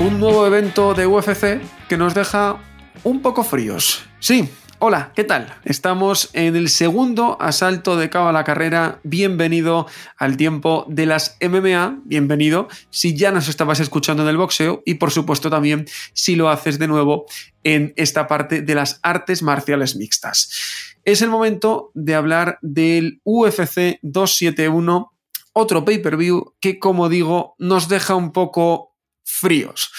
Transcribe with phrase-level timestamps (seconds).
[0.00, 2.56] Un nuevo evento de UFC que nos deja
[3.04, 4.02] un poco fríos.
[4.18, 5.54] Sí, hola, ¿qué tal?
[5.62, 9.00] Estamos en el segundo asalto de Cabo a la Carrera.
[9.02, 9.86] Bienvenido
[10.16, 12.00] al tiempo de las MMA.
[12.04, 16.48] Bienvenido si ya nos estabas escuchando en el boxeo y por supuesto también si lo
[16.48, 17.26] haces de nuevo
[17.62, 20.96] en esta parte de las artes marciales mixtas.
[21.04, 25.12] Es el momento de hablar del UFC 271
[25.52, 28.89] otro pay-per-view que, como digo, nos deja un poco
[29.30, 29.90] fríos.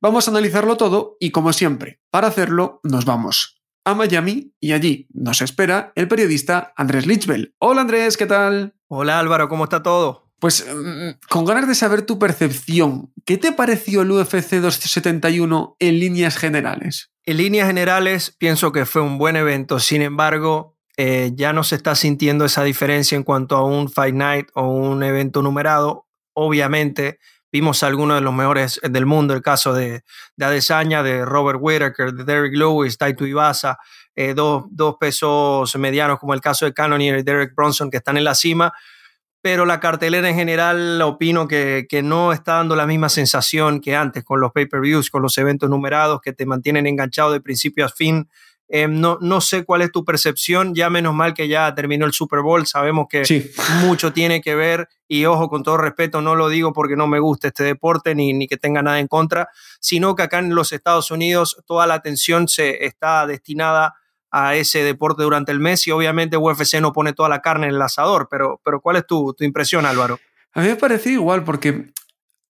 [0.00, 5.08] Vamos a analizarlo todo y como siempre, para hacerlo nos vamos a Miami y allí
[5.12, 7.54] nos espera el periodista Andrés Lichbel.
[7.58, 8.74] Hola Andrés, ¿qué tal?
[8.88, 10.30] Hola Álvaro, ¿cómo está todo?
[10.38, 15.98] Pues mm, con ganas de saber tu percepción, ¿qué te pareció el UFC 271 en
[15.98, 17.10] líneas generales?
[17.24, 21.76] En líneas generales pienso que fue un buen evento, sin embargo, eh, ya no se
[21.76, 26.06] está sintiendo esa diferencia en cuanto a un Fight Night o un evento numerado.
[26.34, 27.18] Obviamente,
[27.52, 30.04] Vimos algunos de los mejores eh, del mundo, el caso de,
[30.36, 33.78] de Adesanya, de Robert Whittaker, de Derek Lewis, Taito Ibasa,
[34.14, 38.16] eh, dos, dos, pesos medianos como el caso de Cannonier y Derek Bronson que están
[38.16, 38.72] en la cima,
[39.42, 43.96] pero la cartelera en general opino que, que no está dando la misma sensación que
[43.96, 47.88] antes con los pay-per-views, con los eventos numerados que te mantienen enganchado de principio a
[47.88, 48.28] fin.
[48.72, 52.12] Eh, no, no, sé cuál es tu percepción, ya menos mal que ya terminó el
[52.12, 56.48] Super Bowl, sabemos que mucho tiene que ver y ojo, con todo respeto, no lo
[56.48, 59.48] digo porque no me gusta este deporte ni, ni que tenga nada en contra,
[59.80, 63.96] sino que acá en los Estados Unidos toda la atención se está destinada
[64.30, 67.74] a ese deporte durante el mes y obviamente UFC no pone toda la carne en
[67.74, 70.20] el asador, pero, pero ¿cuál es tu, tu impresión Álvaro?
[70.52, 71.90] A mí me parece igual porque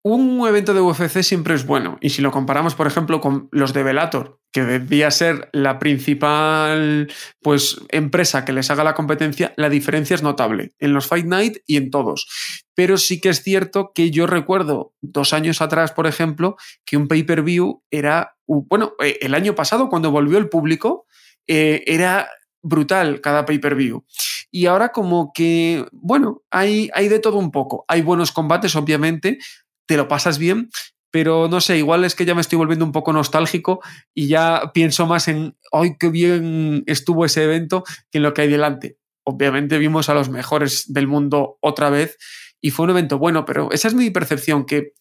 [0.06, 1.97] un evento de UFC siempre es bueno.
[2.03, 7.10] Y si lo comparamos, por ejemplo, con los de Velator, que debía ser la principal
[7.42, 11.56] pues, empresa que les haga la competencia, la diferencia es notable en los Fight Night
[11.66, 12.28] y en todos.
[12.75, 17.09] Pero sí que es cierto que yo recuerdo dos años atrás, por ejemplo, que un
[17.09, 21.06] pay-per-view era, bueno, eh, el año pasado, cuando volvió el público,
[21.47, 22.28] eh, era
[22.60, 24.04] brutal cada pay-per-view.
[24.50, 27.84] Y ahora como que, bueno, hay, hay de todo un poco.
[27.88, 29.38] Hay buenos combates, obviamente,
[29.87, 30.71] te lo pasas bien,
[31.11, 33.81] pero no sé, igual es que ya me estoy volviendo un poco nostálgico
[34.12, 37.84] y ya pienso más en, ¡ay, qué bien estuvo ese evento!
[38.11, 38.99] que en lo que hay delante.
[39.25, 42.19] Obviamente vimos a los mejores del mundo otra vez
[42.61, 44.93] y fue un evento bueno, pero esa es mi percepción, que,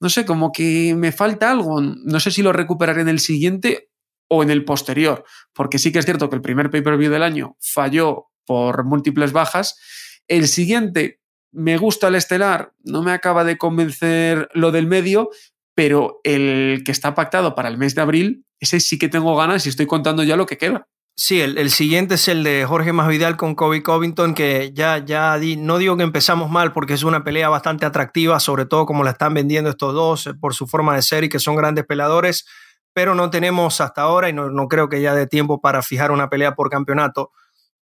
[0.00, 3.88] no sé, como que me falta algo, no sé si lo recuperaré en el siguiente
[4.28, 5.24] o en el posterior,
[5.54, 9.78] porque sí que es cierto que el primer pay-per-view del año falló por múltiples bajas,
[10.26, 11.20] el siguiente
[11.52, 15.30] me gusta el estelar, no me acaba de convencer lo del medio,
[15.74, 19.64] pero el que está pactado para el mes de abril, ese sí que tengo ganas
[19.66, 20.88] y estoy contando ya lo que queda.
[21.20, 25.78] Sí, el, siguiente es el de Jorge Masvidal con Kobe Covington, que ya, ya no
[25.78, 29.34] digo que empezamos mal porque es una pelea bastante atractiva, sobre todo como la están
[29.34, 32.46] vendiendo estos dos eh, por su forma de ser y que son grandes peleadores,
[32.92, 36.12] pero no tenemos hasta ahora y no, no creo que ya dé tiempo para fijar
[36.12, 37.32] una pelea por campeonato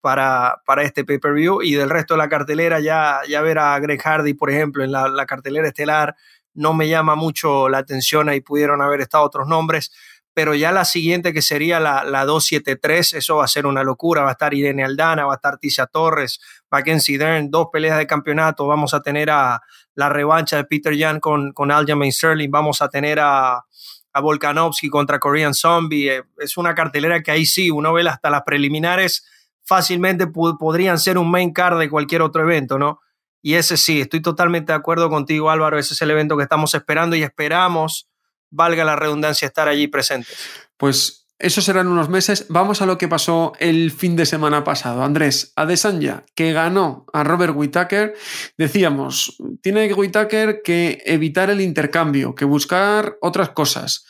[0.02, 4.02] para, para este pay-per-view y del resto de la cartelera ya, ya ver a Greg
[4.02, 6.16] Hardy, por ejemplo, en la, cartelera estelar
[6.54, 9.92] no me llama mucho la atención, ahí pudieron haber estado otros nombres,
[10.34, 14.24] pero ya la siguiente que sería la, la 273, eso va a ser una locura,
[14.24, 16.40] va a estar Irene Aldana, va a estar Tisha Torres,
[16.72, 19.62] Mackenzie Dern, dos peleas de campeonato, vamos a tener a
[19.96, 23.66] la revancha de Peter Jan con, con Aljamain Sterling, vamos a tener a,
[24.14, 28.30] a Volkanovski contra Korean Zombie, eh, es una cartelera que ahí sí, uno ve hasta
[28.30, 29.26] las preliminares,
[29.69, 33.01] fácilmente podrían ser un main card de cualquier otro evento, ¿no?
[33.39, 36.74] Y ese sí, estoy totalmente de acuerdo contigo Álvaro, ese es el evento que estamos
[36.74, 38.10] esperando y esperamos,
[38.50, 40.36] valga la redundancia, estar allí presentes.
[40.75, 42.48] Pues eso serán unos meses.
[42.50, 45.04] Vamos a lo que pasó el fin de semana pasado.
[45.04, 48.15] Andrés, Adesanya, que ganó a Robert Whittaker,
[48.57, 54.06] decíamos, tiene Whittaker que evitar el intercambio, que buscar otras cosas.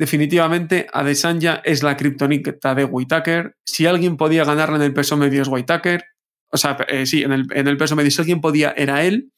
[0.00, 3.58] Definitivamente, Adesanya es la kriptonita de Whitaker.
[3.66, 6.02] Si alguien podía ganarle en el peso medio es Whitaker.
[6.50, 9.30] O sea, eh, sí, en el, peso medio, si alguien podía, era él.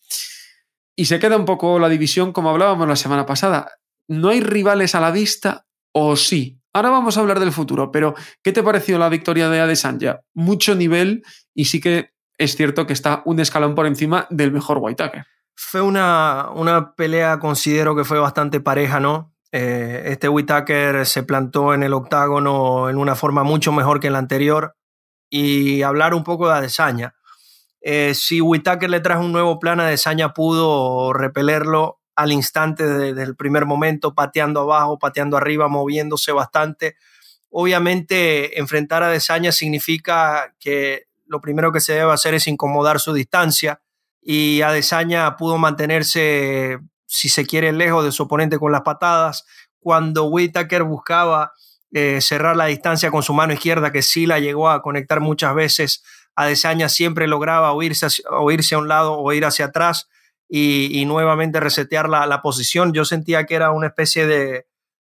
[0.95, 3.73] Y se queda un poco la división como hablábamos la semana pasada.
[4.07, 6.61] ¿No hay rivales a la vista o sí?
[6.73, 10.21] Ahora vamos a hablar del futuro, pero ¿qué te pareció la victoria de Adesanya?
[10.33, 11.25] Mucho nivel
[11.57, 15.27] y sí que es cierto que está un escalón por encima del mejor Whitaker.
[15.57, 19.32] Fue una, una pelea, considero que fue bastante pareja, ¿no?
[19.53, 24.15] Eh, este Whitaker se plantó en el octágono en una forma mucho mejor que en
[24.15, 24.75] la anterior.
[25.31, 27.15] Y hablar un poco de Adesanya.
[27.81, 33.37] Eh, si Whitaker le trajo un nuevo plan, Adesanya pudo repelerlo al instante desde el
[33.37, 36.97] primer momento, pateando abajo, pateando arriba, moviéndose bastante.
[37.51, 43.13] Obviamente, enfrentar a Adesanya significa que lo primero que se debe hacer es incomodar su
[43.13, 43.81] distancia
[44.23, 46.79] y Adesanya pudo mantenerse,
[47.13, 49.45] si se quiere, lejos de su oponente con las patadas.
[49.79, 51.53] Cuando Whitaker buscaba
[51.93, 55.55] eh, cerrar la distancia con su mano izquierda, que sí la llegó a conectar muchas
[55.55, 56.03] veces,
[56.35, 60.09] Adesanya siempre lograba oírse, oírse a un lado o ir hacia atrás
[60.49, 62.95] y, nuevamente resetear la, la, posición.
[62.95, 64.67] Yo sentía que era una especie de,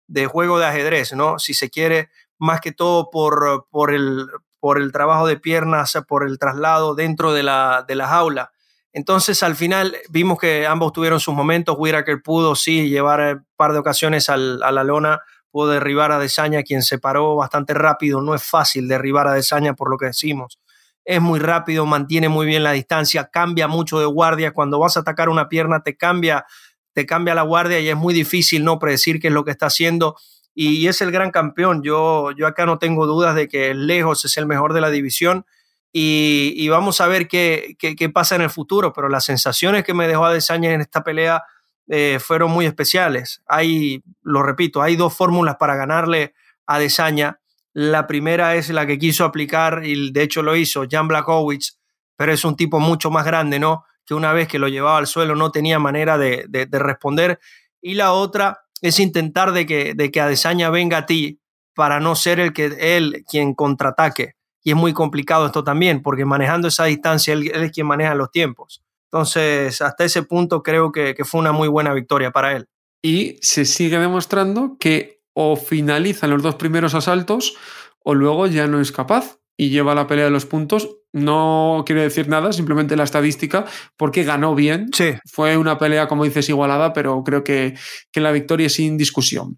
[0.08, 1.38] de, juego de ajedrez, ¿no?
[1.38, 4.26] Si se quiere, más que todo por, por, el,
[4.58, 8.51] por el trabajo de piernas, por el traslado dentro de la, de la jaula.
[8.92, 11.76] Entonces, al final vimos que ambos tuvieron sus momentos.
[11.78, 16.18] Whitaker pudo, sí, llevar un par de ocasiones al, a la lona, pudo derribar a
[16.18, 18.20] Desaña, quien se paró bastante rápido.
[18.20, 20.58] No es fácil derribar a Desaña por lo que decimos
[21.04, 24.52] es muy rápido, mantiene muy bien la distancia, cambia mucho de guardia.
[24.52, 26.46] Cuando vas a atacar una pierna, te cambia,
[26.92, 29.66] te cambia la guardia y es muy difícil no predecir qué es lo que está
[29.66, 30.16] haciendo.
[30.54, 31.82] Y es el gran campeón.
[31.82, 35.46] Yo, yo acá no tengo dudas de que lejos es el mejor de la división.
[35.92, 38.92] Y, vamos a ver qué, qué, pasa en el futuro.
[38.92, 41.42] Pero las sensaciones que me dejó Adesanya en esta pelea
[41.88, 43.42] eh, fueron muy especiales.
[43.46, 46.34] Hay, lo repito, hay dos fórmulas para ganarle
[46.66, 47.40] a Adesanya
[47.74, 51.78] la primera es la que quiso aplicar, y de hecho lo hizo Jan Blakowicz,
[52.16, 53.84] pero es un tipo mucho más grande, ¿no?
[54.04, 57.40] Que una vez que lo llevaba al suelo no tenía manera de, responder.
[57.80, 61.40] Y la otra es intentar de que, de que Adesanya venga a ti
[61.74, 64.36] para no ser el que él quien contraataque.
[64.62, 68.30] Y es muy complicado esto también, porque manejando esa distancia, él, es quien maneja los
[68.30, 68.82] tiempos.
[69.10, 72.68] Entonces, hasta ese punto creo que, que fue una muy buena victoria para él.
[73.02, 77.56] Y se sigue demostrando que o finaliza los dos primeros asaltos
[78.04, 80.96] o luego ya no es capaz y lleva la pelea de los puntos.
[81.12, 83.66] No quiere decir nada, simplemente la estadística,
[83.96, 84.88] porque ganó bien.
[84.92, 85.14] Sí.
[85.30, 87.74] Fue una pelea, como dices, igualada, pero creo que,
[88.10, 89.56] que la victoria es sin discusión.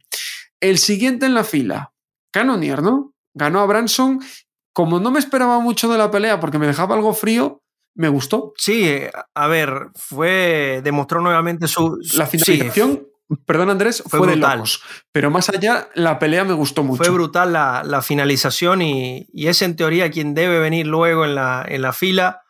[0.61, 1.93] El siguiente en la fila,
[2.33, 3.15] Canonier, ¿no?
[3.35, 4.21] Ganó a Branson.
[4.75, 7.63] Como no me esperaba mucho de la pelea porque me dejaba algo frío,
[7.95, 8.53] me gustó.
[8.59, 9.01] Sí,
[9.35, 10.83] a ver, fue.
[10.85, 11.99] demostró nuevamente su.
[12.15, 13.07] La finalización
[13.47, 14.63] Perdón, Andrés, fue, brutal.
[15.11, 17.03] Pero más allá, la pelea me gustó mucho.
[17.03, 21.83] Fue brutal la, finalización y, es en teoría quien debe venir luego en la, en
[21.83, 22.43] la fila,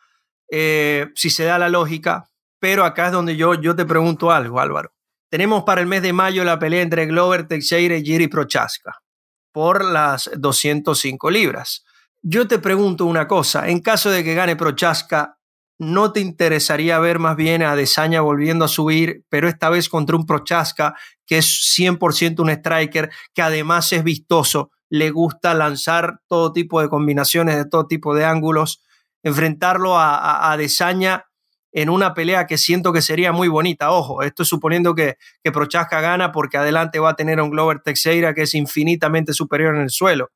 [0.51, 2.29] eh, si se da la lógica.
[2.59, 4.91] Pero acá es donde yo, yo te pregunto algo, Álvaro.
[5.29, 9.01] Tenemos para el mes de mayo la pelea entre Glover Teixeira y Jiri Prochaska
[9.51, 11.84] por las 205 libras.
[12.27, 15.37] Yo te pregunto una cosa, en caso de que gane Prochaska,
[15.77, 20.15] ¿no te interesaría ver más bien a Desaña volviendo a subir, pero esta vez contra
[20.15, 20.95] un Prochaska
[21.27, 21.45] que es
[21.77, 27.65] 100% un striker, que además es vistoso, le gusta lanzar todo tipo de combinaciones de
[27.65, 28.81] todo tipo de ángulos,
[29.21, 31.25] enfrentarlo a, a, Desaña
[31.71, 33.91] en una pelea que siento que sería muy bonita.
[33.91, 37.51] Ojo, esto es suponiendo que, que Prochaska gana porque adelante va a tener a un
[37.51, 40.31] Glover Teixeira que es infinitamente superior en el suelo.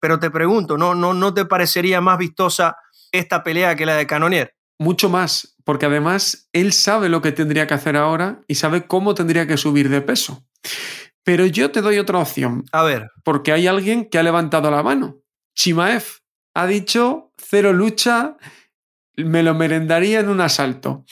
[0.00, 2.76] Pero te pregunto, ¿no, no, ¿no te parecería más vistosa
[3.10, 4.54] esta pelea que la de Canonier?
[4.78, 9.14] mucho más, porque además él sabe lo que tendría que hacer ahora y sabe cómo
[9.14, 10.46] tendría que subir de peso.
[11.24, 12.64] Pero yo te doy otra opción.
[12.72, 13.10] A ver.
[13.24, 15.18] Porque hay alguien que ha levantado la mano.
[15.54, 16.04] Chimaev
[16.54, 18.36] ha dicho cero lucha,
[19.16, 21.04] me lo merendaría en un asalto.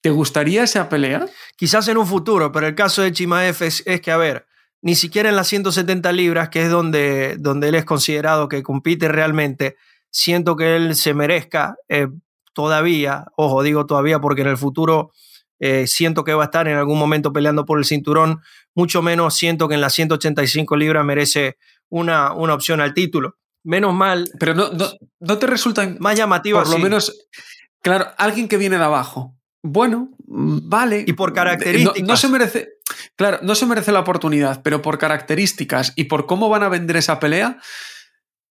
[0.00, 1.26] ¿Te gustaría esa pelea?
[1.56, 4.46] Quizás en un futuro, pero el caso de Chimaev es, que, a ver,
[4.82, 9.08] ni siquiera en las 170 libras, que es donde, donde él es considerado que compite
[9.08, 9.76] realmente,
[10.10, 12.08] siento que él se merezca eh,
[12.54, 15.12] todavía, ojo, digo todavía porque en el futuro
[15.60, 18.40] eh, siento que va a estar en algún momento peleando por el cinturón,
[18.74, 21.56] mucho menos siento que en las 185 libras merece
[21.88, 23.36] una, una opción al título.
[23.64, 24.30] Menos mal.
[24.38, 24.70] Pero no,
[25.20, 26.58] no, te resulta más llamativo.
[26.60, 27.28] Por lo menos,
[27.82, 29.34] claro, alguien que viene de abajo.
[29.62, 31.04] Bueno, vale.
[31.06, 32.02] Y por características.
[32.02, 32.68] no, se merece.
[33.16, 36.96] Claro, no se merece la oportunidad, pero por características y por cómo van a vender
[36.96, 37.58] esa pelea,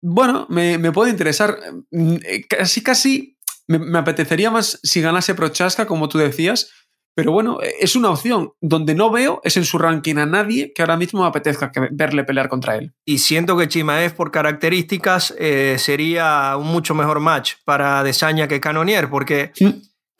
[0.01, 1.57] bueno, me, me puede interesar.
[1.91, 2.15] Mm,
[2.49, 3.37] casi, casi
[3.67, 6.71] me, apetecería más si ganase Prochaska, como tú decías,
[7.13, 8.51] pero bueno, es una opción.
[8.61, 12.23] Donde no veo es en su ranking a nadie que ahora mismo me apetezca verle
[12.23, 12.93] pelear contra él.
[13.05, 18.61] Y siento que Chimaev, por características, eh, sería un mucho mejor match para Desaña que
[18.61, 19.51] Canonier, porque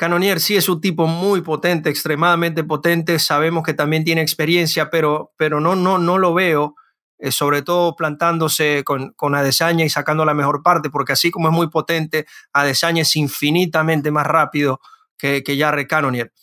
[0.01, 3.19] Canonier sí es un tipo muy potente, extremadamente potente.
[3.19, 6.73] Sabemos que también tiene experiencia, pero, pero no, no, no lo veo
[7.19, 11.49] eh, sobre todo plantándose con, con Adesanya y sacando la mejor parte, porque así como
[11.49, 14.79] es muy potente, Adesanya es infinitamente más rápido
[15.19, 16.33] que, que Jarre Cannonier.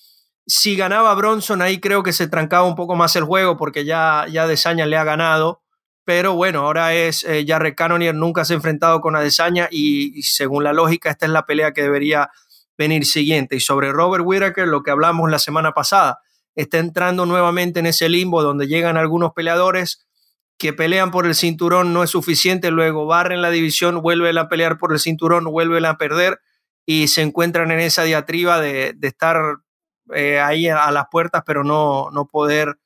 [0.46, 4.26] Si ganaba Bronson, ahí creo que se trancaba un poco más el juego porque ya,
[4.30, 5.64] ya Desaña le ha ganado.
[6.04, 10.22] Pero bueno, ahora es eh, Jarrett Cannonier, nunca se ha enfrentado con Adesanya y, y,
[10.22, 12.30] según la lógica, esta es la pelea que debería
[12.78, 13.56] venir siguiente.
[13.56, 16.20] Y sobre Robert Whittaker, lo que hablamos la semana pasada,
[16.54, 20.06] está entrando nuevamente en ese limbo donde llegan algunos peleadores
[20.56, 24.78] que pelean por el cinturón, no es suficiente, luego barren la división, vuelven a pelear
[24.78, 26.40] por el cinturón, vuelven a perder
[26.84, 29.58] y se encuentran en esa diatriba de, de estar
[30.14, 32.78] eh, ahí a, las puertas, pero no, no poder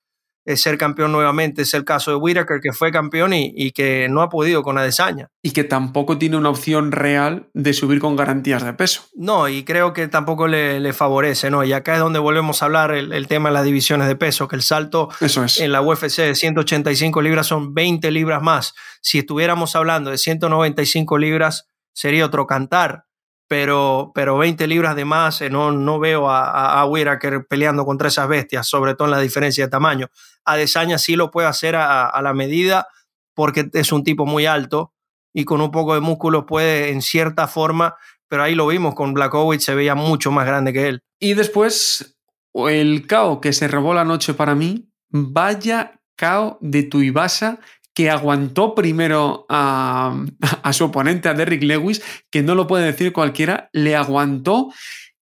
[0.46, 1.62] ser campeón nuevamente.
[1.62, 4.78] Es el caso de Whitaker, que fue campeón y, y, que no ha podido con
[4.78, 5.28] Adesanya.
[5.42, 9.04] Y que tampoco tiene una opción real de subir con garantías de peso.
[9.14, 11.64] No, y creo que tampoco le, le favorece, ¿no?
[11.64, 14.48] Y acá es donde volvemos a hablar el, el, tema de las divisiones de peso,
[14.48, 15.60] que el salto Eso es.
[15.60, 18.74] en la UFC de 185 libras son 20 libras más.
[19.00, 23.04] Si estuviéramos hablando de 195 libras, sería otro cantar
[23.52, 28.08] pero, pero 20 libras de más, eh, no, no veo a, a, a peleando contra
[28.08, 30.08] esas bestias, sobre todo en la diferencia de tamaño.
[30.46, 32.88] Adesanya sí lo puede hacer a, a, la medida
[33.34, 34.94] porque es un tipo muy alto
[35.34, 37.94] y con un poco de músculo puede en cierta forma,
[38.26, 41.02] pero ahí lo vimos con Blackovic, se veía mucho más grande que él.
[41.20, 42.18] Y después,
[42.54, 47.60] el KO que se robó la noche para mí, vaya KO de Tuivasa
[47.94, 50.24] que aguantó primero a,
[50.72, 54.72] su oponente, a Derrick Lewis, que no lo puede decir cualquiera, le aguantó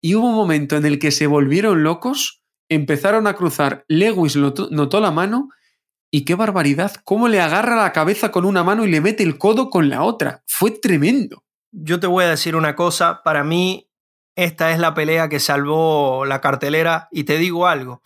[0.01, 4.69] y hubo un momento en el que se volvieron locos, empezaron a cruzar, Lewis notó,
[4.71, 5.49] notó la mano
[6.11, 9.39] y qué barbaridad, cómo le agarra la cabeza con una mano y le mete el
[9.39, 10.43] codo con la otra.
[10.47, 11.45] Fue tremendo.
[11.71, 13.91] Yo te voy a decir una cosa, para mí
[14.37, 18.03] esta es la pelea que salvó la cartelera y te digo algo.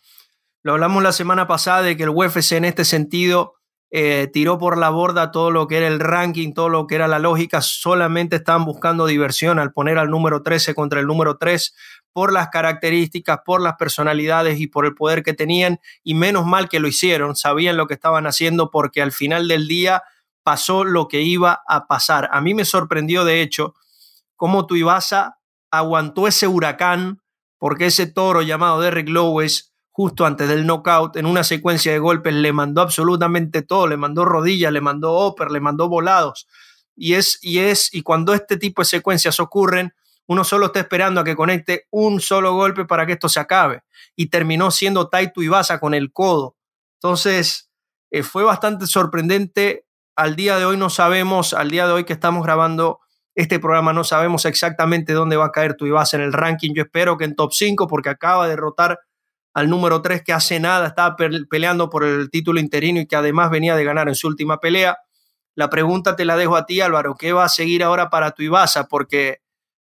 [0.63, 3.55] Lo hablamos la semana pasada de que el UFC en este sentido
[3.95, 7.09] eh, tiró por la borda todo lo que era el ranking, todo lo que era
[7.09, 11.75] la lógica, solamente estaban buscando diversión al poner al número 13 contra el número 3
[12.11, 16.71] por las características, por las personalidades y por el poder que tenían, y menos mal
[16.71, 20.03] que lo hicieron, sabían lo que estaban haciendo porque al final del día
[20.43, 22.31] pasó lo que iba a pasar.
[22.33, 23.75] A mí me sorprendió, de hecho,
[24.37, 25.39] cómo Tuivasa
[25.71, 27.21] aguantó ese huracán,
[27.59, 32.35] porque ese toro llamado Derrick Lewis justo antes del knockout, en una secuencia de golpes,
[32.35, 36.49] le mandó absolutamente todo, le mandó rodillas, le mandó upper, le mandó volados.
[36.97, 39.95] Y es, y es, y cuando este tipo de secuencias ocurren,
[40.27, 43.83] uno solo está esperando a que conecte un solo golpe para que esto se acabe.
[44.17, 46.57] Y terminó siendo Taito Ibasa con el codo.
[46.95, 47.71] Entonces,
[48.11, 49.87] eh, fue bastante sorprendente.
[50.17, 53.01] Al día de hoy no sabemos, al día de hoy que estamos grabando
[53.35, 56.73] este programa, no sabemos exactamente dónde va a caer tu Ibasa en el ranking.
[56.75, 59.01] Yo espero que en top 5, porque acaba de derrotar
[59.55, 61.17] al número 3 que hace nada estaba
[61.51, 64.99] peleando por el título interino y que además venía de ganar en su última pelea.
[65.55, 67.15] La pregunta te la dejo a ti, Álvaro.
[67.17, 68.89] ¿Qué va a seguir ahora para tu Ibasa?
[68.89, 69.41] Porque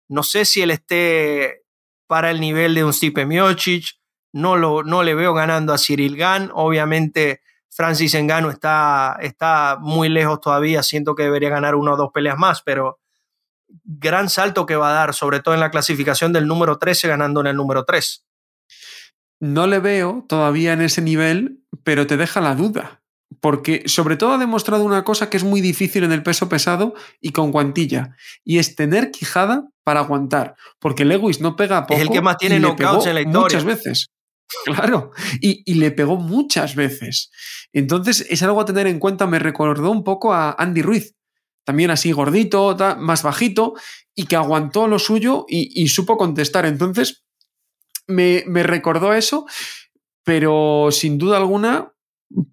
[0.09, 1.65] no sé si él esté
[2.07, 3.99] para el nivel de un Stipe Miocic.
[4.33, 6.51] No, lo, no le veo ganando a Cyril Gann.
[6.55, 10.83] Obviamente Francis Engano está, está muy lejos todavía.
[10.83, 13.01] Siento que debería ganar una o dos peleas más, pero
[13.85, 17.43] gran salto que va a dar, sobre todo en la clasificación del número 13, ganando
[17.43, 18.28] en el número 3
[19.41, 23.03] no le veo todavía en ese nivel, pero te deja la duda.
[23.41, 26.95] Porque sobre todo ha demostrado una cosa que es muy difícil en el peso pesado
[27.21, 30.57] y con guantilla, y es tener quijada para aguantar.
[30.81, 31.95] Porque Lewis no pega poco.
[31.95, 33.41] Es el que más tiene knockouts en la historia.
[33.41, 34.11] Muchas veces.
[34.65, 37.31] Claro, y, y, le pegó muchas veces.
[37.73, 39.27] Entonces es algo a tener en cuenta.
[39.27, 41.15] Me recordó un poco a Andy Ruiz,
[41.65, 43.75] también así gordito, más bajito,
[44.15, 46.65] y que aguantó lo suyo y, y supo contestar.
[46.65, 47.25] Entonces,
[48.09, 49.47] me, me recordó eso,
[50.25, 51.93] pero sin duda alguna,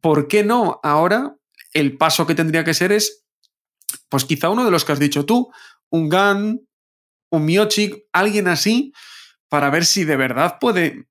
[0.01, 0.79] ¿por qué no?
[0.83, 1.35] Ahora
[1.73, 3.25] el paso que tendría que ser es,
[4.09, 5.51] pues quizá uno de los que has dicho tú,
[5.89, 6.67] un Gun,
[7.31, 8.93] un Miochik, alguien así,
[9.49, 11.07] para ver si de verdad puede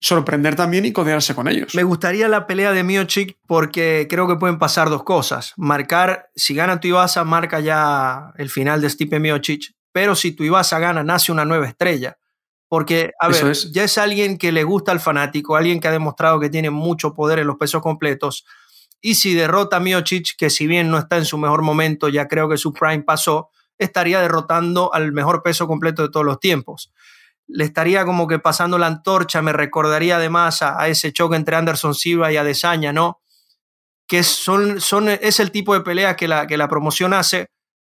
[0.00, 1.74] sorprender también y codearse con ellos.
[1.74, 5.52] Me gustaría la pelea de Miochik porque creo que pueden pasar dos cosas.
[5.56, 11.02] Marcar, si gana Tuivasa, marca ya el final de Stipe Miocic, pero si Tuivasa gana,
[11.02, 12.18] nace una nueva estrella.
[12.68, 13.72] Porque, a ver, es.
[13.72, 17.14] ya es alguien que le gusta al fanático, alguien que ha demostrado que tiene mucho
[17.14, 18.44] poder en los pesos completos.
[19.00, 22.28] Y si derrota a Miocic, que si bien no está en su mejor momento, ya
[22.28, 26.92] creo que su prime pasó, estaría derrotando al mejor peso completo de todos los tiempos.
[27.46, 31.56] Le estaría como que pasando la antorcha, me recordaría además a, a ese choque entre
[31.56, 33.22] Anderson Silva y Adesanya, ¿no?
[34.06, 37.50] Que son, son, es el tipo de pelea que la, que la promoción hace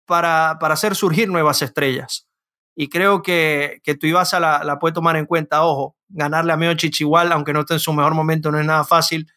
[0.06, 2.31] para, para hacer surgir nuevas estrellas
[2.76, 5.64] y creo que, que tu Ibasa la, puede tomar en cuenta.
[5.64, 8.84] Ojo, ganarle a Miocic igual, aunque no esté en su mejor momento, no es nada
[8.84, 9.28] fácil,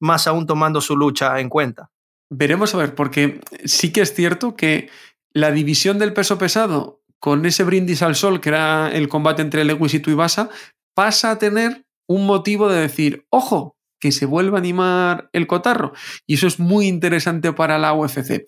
[0.00, 1.90] más aún tomando su lucha en cuenta.
[2.30, 4.88] Veremos a ver, porque sí que es cierto que
[5.32, 9.64] la división del peso pesado, con ese brindis al sol, que era el combate entre
[9.64, 10.50] Lewis y Tuivasa,
[10.94, 15.92] pasa a tener un motivo de decir, ojo, que se vuelva a animar el cotarro.
[16.26, 18.44] Y eso es muy interesante para la UFC.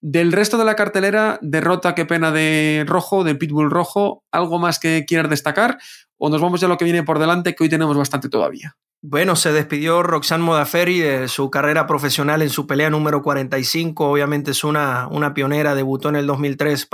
[0.00, 4.78] Del resto de la cartelera, derrota, qué pena de rojo, de Pitbull rojo, ¿algo más
[4.78, 5.78] que quieras destacar?
[6.18, 8.76] ¿O nos vamos ya a lo que viene por delante, que hoy tenemos bastante todavía?
[9.02, 14.10] Bueno, se despidió Roxanne Modafferi de su carrera profesional en su pelea número 45.
[14.10, 16.88] Obviamente es una, una pionera, debutó en el 2003,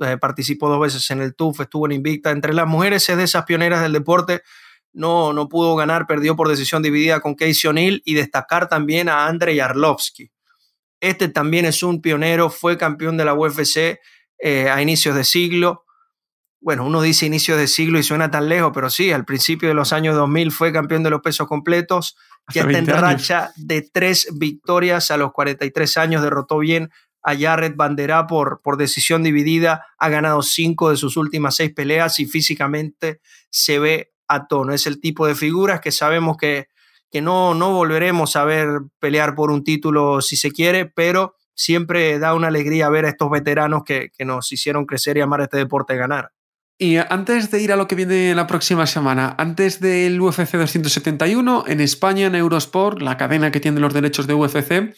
[0.00, 2.30] eh, participó dos veces en el TUF, estuvo en Invicta.
[2.30, 4.42] Entre las mujeres es de esas pioneras del deporte.
[4.92, 9.26] No, no pudo ganar, perdió por decisión dividida con Casey O'Neill y destacar también a
[9.26, 10.32] Andrei Arlovsky.
[11.02, 14.00] Este también es un pionero, fue campeón de la UFC
[14.38, 15.84] eh, a inicios de siglo
[16.62, 19.74] bueno, uno dice inicio de siglo y suena tan lejos, pero sí, al principio de
[19.74, 22.16] los años 2000 fue campeón de los pesos completos,
[22.54, 26.90] ya está en racha de tres victorias a los 43 años, derrotó bien
[27.24, 32.20] a Jared Bandera por, por decisión dividida, ha ganado cinco de sus últimas seis peleas
[32.20, 34.72] y físicamente se ve a tono.
[34.72, 36.68] Es el tipo de figuras que sabemos que,
[37.12, 42.18] que no, no volveremos a ver pelear por un título si se quiere, pero siempre
[42.18, 45.58] da una alegría ver a estos veteranos que, que nos hicieron crecer y amar este
[45.58, 46.32] deporte ganar.
[46.78, 51.64] Y antes de ir a lo que viene la próxima semana, antes del UFC 271,
[51.68, 54.92] en España, en Eurosport, la cadena que tiene los derechos de UFC,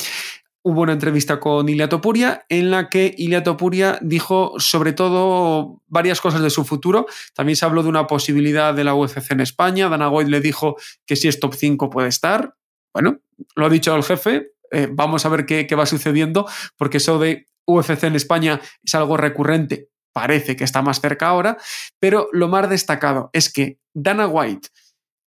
[0.64, 6.22] hubo una entrevista con Ilia Topuria en la que Ilia Topuria dijo sobre todo varias
[6.22, 7.06] cosas de su futuro.
[7.34, 9.90] También se habló de una posibilidad de la UFC en España.
[9.90, 12.54] Dana White le dijo que si es top 5 puede estar.
[12.94, 13.20] Bueno,
[13.54, 14.52] lo ha dicho el jefe.
[14.70, 18.94] Eh, vamos a ver qué, qué va sucediendo, porque eso de UFC en España es
[18.94, 21.58] algo recurrente parece que está más cerca ahora,
[21.98, 24.68] pero lo más destacado es que Dana White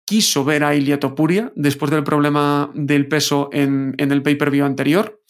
[0.08, 5.20] quiso ver a Ilia Topuria después del problema del peso en, el pay-per-view anterior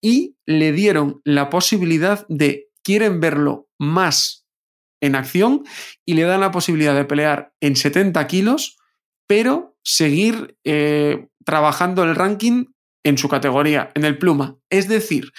[0.00, 4.46] y le dieron la posibilidad de quieren verlo más
[5.02, 5.64] en acción
[6.06, 8.76] y le dan la posibilidad de pelear en 70 kilos,
[9.26, 12.66] pero seguir eh, trabajando el ranking
[13.02, 14.58] en su categoría, en el pluma.
[14.68, 15.32] Es decir,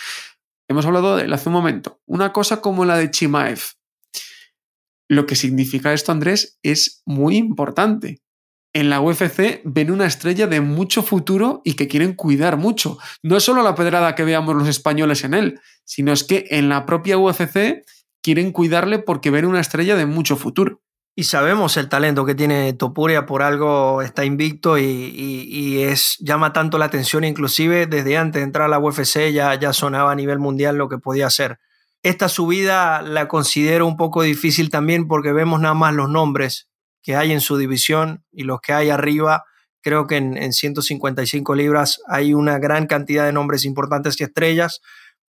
[0.71, 1.99] Hemos hablado de él hace un momento.
[2.05, 3.59] Una cosa como la de Chimaev.
[5.09, 8.20] Lo que significa esto, Andrés, es muy importante.
[8.73, 12.97] En la UFC ven una estrella de mucho futuro y que quieren cuidar mucho.
[13.21, 16.69] No es solo la pedrada que veamos los españoles en él, sino es que en
[16.69, 17.83] la propia UFC
[18.21, 20.81] quieren cuidarle porque ven una estrella de mucho futuro.
[21.13, 26.77] Y sabemos el talento que tiene Topuria, por algo está invicto y, es, llama tanto
[26.77, 30.39] la atención, inclusive desde antes de entrar a la UFC ya, ya sonaba a nivel
[30.39, 31.59] mundial lo que podía hacer.
[32.03, 36.70] Esta subida la considero un poco difícil también porque vemos nada más los nombres
[37.01, 39.43] que hay en su división y los que hay arriba.
[39.81, 44.81] Creo que en, en 155 libras hay una gran cantidad de nombres importantes y estrellas,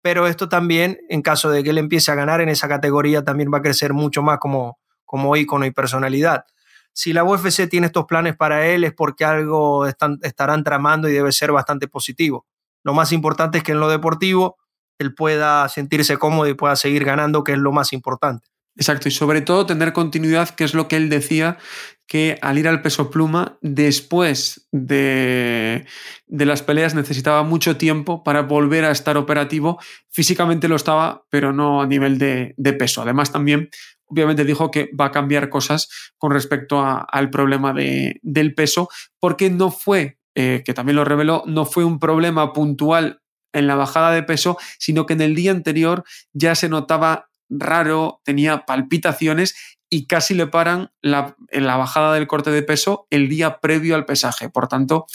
[0.03, 3.51] pero esto también, en caso de que él empiece a ganar en esa categoría, también
[3.53, 6.45] va a crecer mucho más como, como ícono y personalidad.
[6.93, 11.13] Si la UFC tiene estos planes para él es porque algo están, estarán tramando y
[11.13, 12.47] debe ser bastante positivo.
[12.83, 14.59] Lo más importante es que en lo deportivo
[14.99, 18.49] él pueda sentirse cómodo y pueda seguir ganando, que es lo más importante.
[18.77, 21.59] Exacto, y sobre todo tener continuidad, que es lo que él decía,
[22.07, 25.87] que al ir al peso pluma, después de,
[26.27, 29.79] de, las peleas necesitaba mucho tiempo para volver a estar operativo.
[30.11, 33.03] Físicamente lo estaba, pero no a nivel de, de peso.
[33.03, 33.71] Además, también
[34.13, 39.49] obviamente dijo que va a cambiar cosas con respecto al problema de, del peso, porque
[39.49, 43.23] no fue, eh, que también lo reveló, no fue un problema puntual
[43.55, 48.21] en la bajada de peso, sino que en el día anterior ya se notaba raro,
[48.25, 49.55] tenía palpitaciones
[49.89, 53.95] y casi le paran la, en la bajada del corte de peso el día previo
[53.95, 54.49] al pesaje.
[54.49, 55.07] Por tanto,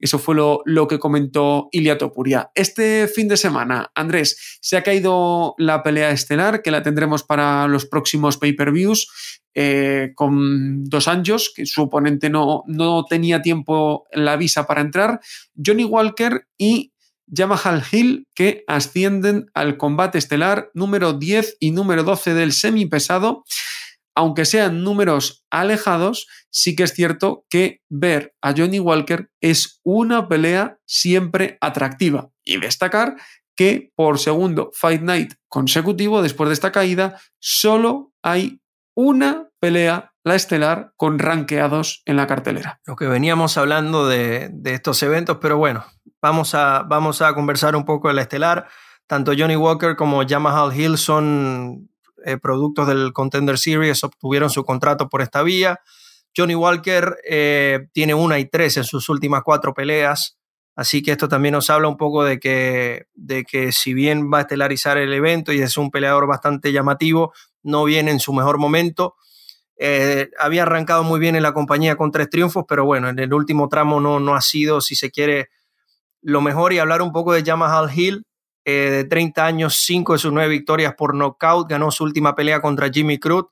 [0.00, 2.50] eso fue lo, lo, que comentó Ilia Topuria.
[2.54, 7.68] Este fin de semana, Andrés, se ha caído la pelea estelar, que la tendremos para
[7.68, 14.24] los próximos pay-per-views, eh, con dos años, que su oponente no, no tenía tiempo en
[14.24, 15.20] la visa para entrar,
[15.64, 16.92] Johnny Walker y
[17.26, 23.44] Yamahal Hill, que ascienden al combate estelar número 10 y número 12 del semipesado
[24.14, 30.28] aunque sean números alejados, sí que es cierto que ver a Johnny Walker es una
[30.28, 32.30] pelea siempre atractiva.
[32.44, 33.16] Y destacar
[33.56, 38.60] que por segundo Fight Night consecutivo, después de esta caída, solo hay
[38.96, 42.82] una pelea, la estelar, con ranqueados en la cartelera.
[42.84, 45.86] Lo que veníamos hablando de, estos eventos, pero bueno,
[46.20, 48.68] vamos a, vamos a conversar un poco de la estelar.
[49.06, 51.88] Tanto Johnny Walker como Yamahal Hill son
[52.26, 55.80] eh, productos del Contender Series obtuvieron su contrato por esta vía.
[56.36, 60.36] Johnny Walker eh, tiene una y tres en sus últimas cuatro peleas,
[60.76, 64.38] así que esto también nos habla un poco de que, de que si bien va
[64.38, 68.58] a estelarizar el evento y es un peleador bastante llamativo, no viene en su mejor
[68.58, 69.16] momento.
[69.86, 73.34] Eh, había arrancado muy bien en la compañía con tres triunfos, pero bueno, en el
[73.34, 75.50] último tramo no, no ha sido, si se quiere,
[76.22, 76.72] lo mejor.
[76.72, 78.24] Y hablar un poco de Yamaha Hill,
[78.64, 82.62] eh, de 30 años, 5 de sus 9 victorias por knockout, ganó su última pelea
[82.62, 83.44] contra Jimmy Cruz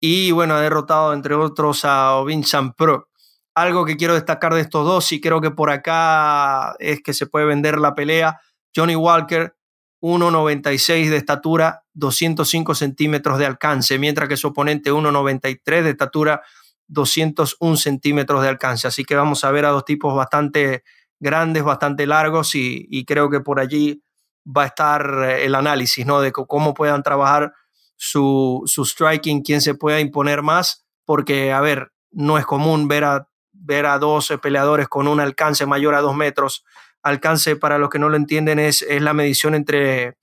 [0.00, 2.42] y bueno, ha derrotado entre otros a Ovin
[2.74, 3.10] Pro.
[3.54, 7.26] Algo que quiero destacar de estos dos, y creo que por acá es que se
[7.26, 8.40] puede vender la pelea.
[8.74, 9.54] Johnny Walker,
[10.00, 16.42] 1,96 de estatura, 205 centímetros de alcance, mientras que su oponente 1,93 de estatura,
[16.88, 18.86] 201 centímetros de alcance.
[18.86, 20.82] Así que vamos a ver a dos tipos bastante
[21.18, 24.02] grandes, bastante largos y, creo que por allí
[24.44, 26.20] va a estar el análisis ¿no?
[26.20, 27.52] de cómo puedan trabajar
[27.96, 33.04] su, su striking, quién se pueda imponer más, porque, a ver, no es común ver
[33.04, 36.64] a, ver a dos peleadores con un alcance mayor a dos metros.
[37.02, 40.16] Alcance, para los que no lo entienden, es, es la medición entre,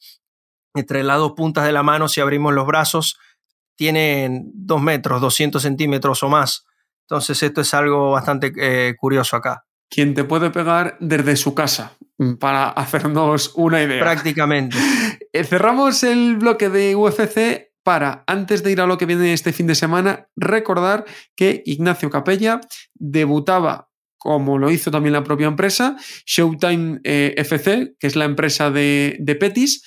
[0.77, 3.19] entre las dos puntas de la mano si abrimos los brazos.
[3.75, 6.65] Tienen dos metros, 200 centímetros o más.
[7.09, 9.65] Entonces esto es algo bastante eh, curioso acá.
[9.89, 11.97] Quien te puede pegar desde su casa,
[12.39, 14.01] para hacernos una idea.
[14.01, 14.77] Prácticamente.
[15.31, 19.53] Eh, cerramos el bloque de UFC para, antes de ir a lo que viene este
[19.53, 22.59] fin de semana, recordar que Ignacio Capella
[22.95, 28.71] debutaba, como lo hizo también la propia empresa, Showtime eh, FC, que es la empresa
[28.71, 29.83] de, de Petis,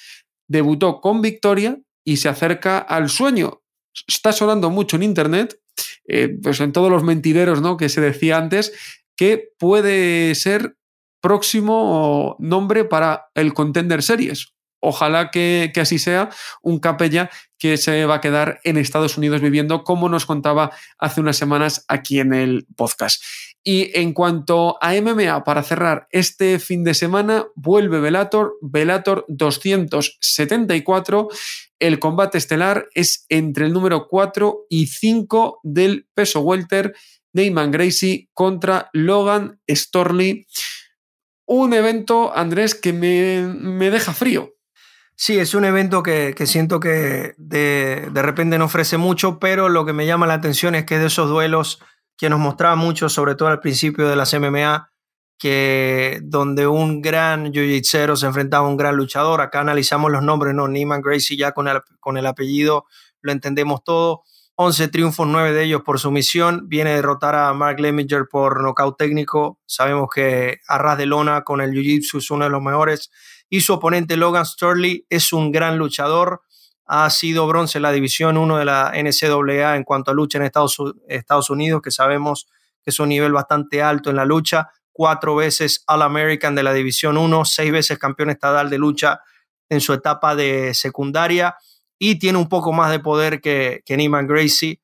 [0.50, 3.62] debutó con victoria y se acerca al sueño.
[4.08, 5.60] Está sonando mucho en Internet,
[6.08, 7.76] eh, pues en todos los mentideros ¿no?
[7.76, 8.72] que se decía antes,
[9.16, 10.76] que puede ser
[11.22, 16.30] próximo nombre para el Contender Series ojalá que, así sea,
[16.62, 21.20] un capella que se va a quedar en Estados Unidos viviendo, como nos contaba hace
[21.20, 23.22] unas semanas aquí en el podcast.
[23.62, 31.28] Y en cuanto a MMA, para cerrar este fin de semana, vuelve Velator, Velator 274.
[31.78, 36.94] El combate estelar es entre el número 4 y 5 del peso welter,
[37.34, 40.46] Neyman Gracie contra Logan Storley.
[41.44, 44.54] Un evento, Andrés, que me, me deja frío
[45.22, 49.92] Sí, es un evento que, siento que de, repente no ofrece mucho, pero lo que
[49.92, 51.78] me llama la atención es que de esos duelos
[52.16, 54.90] que nos mostraba mucho, sobre todo al principio de las MMA,
[55.38, 59.42] que donde un gran jiu se enfrentaba a un gran luchador.
[59.42, 60.68] Acá analizamos los nombres, ¿no?
[60.68, 62.86] Neiman Gracie ya con el, con el apellido
[63.20, 64.22] lo entendemos todo.
[64.54, 66.66] 11 triunfos, 9 de ellos por sumisión.
[66.66, 69.58] Viene a derrotar a Mark Leminger por nocaut técnico.
[69.66, 73.10] Sabemos que a ras de lona con el jiu-jitsu es uno de los mejores
[73.50, 76.42] y su oponente Logan Sturley es un gran luchador.
[76.86, 80.44] Ha sido bronce en la División 1 de la NCAA en cuanto a lucha en
[80.44, 82.46] Estados, Unidos, que sabemos
[82.82, 84.70] que es un nivel bastante alto en la lucha.
[84.92, 89.20] Cuatro veces All-American de la División 1, seis veces campeón estatal de lucha
[89.68, 91.56] en su etapa de secundaria
[91.98, 94.80] y tiene un poco más de poder que, que Neiman Gracie.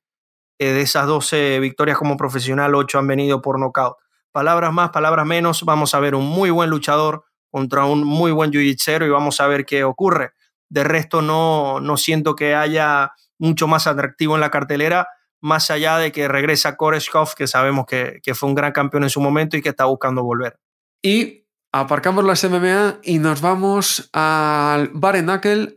[0.59, 3.97] Eh, de esas 12 victorias como profesional, 8 han venido por nocaut.
[4.33, 7.25] Palabras más, palabras menos, vamos a ver un muy buen luchador,
[7.57, 10.33] contra un muy buen jiu y vamos a ver qué ocurre.
[10.69, 15.09] De resto, no, no siento que haya mucho más atractivo en la cartelera,
[15.41, 19.09] más allá de que regresa Koreshkov, que sabemos que, que fue un gran campeón en
[19.09, 20.59] su momento y que está buscando volver.
[21.03, 25.25] Y aparcamos las MMA y nos vamos al bare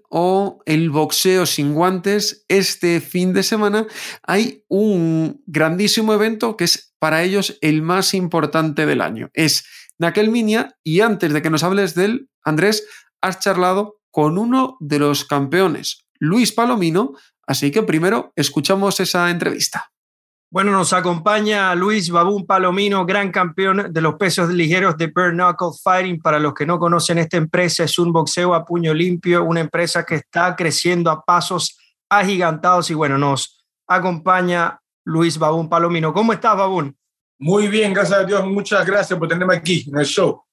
[0.09, 2.43] o el boxeo sin guantes.
[2.49, 3.87] Este fin de semana
[4.23, 9.29] hay un grandísimo evento que es para ellos el más importante del año.
[9.33, 9.63] Es
[9.99, 12.87] Minia y antes de que nos hables de él, Andrés,
[13.21, 17.13] has charlado con uno de los campeones, Luis Palomino,
[17.45, 19.91] así que primero escuchamos esa entrevista.
[20.51, 25.77] Bueno, nos acompaña Luis Babún Palomino, gran campeón de los pesos ligeros de Bare Knuckle
[25.83, 26.19] Fighting.
[26.19, 30.03] Para los que no conocen esta empresa, es un boxeo a puño limpio, una empresa
[30.03, 31.77] que está creciendo a pasos
[32.09, 32.89] agigantados.
[32.89, 36.13] Y bueno, nos acompaña Luis Babún Palomino.
[36.13, 36.97] ¿Cómo estás, Babún?
[37.39, 38.45] Muy bien, gracias a Dios.
[38.45, 40.43] Muchas gracias por tenerme aquí en el show.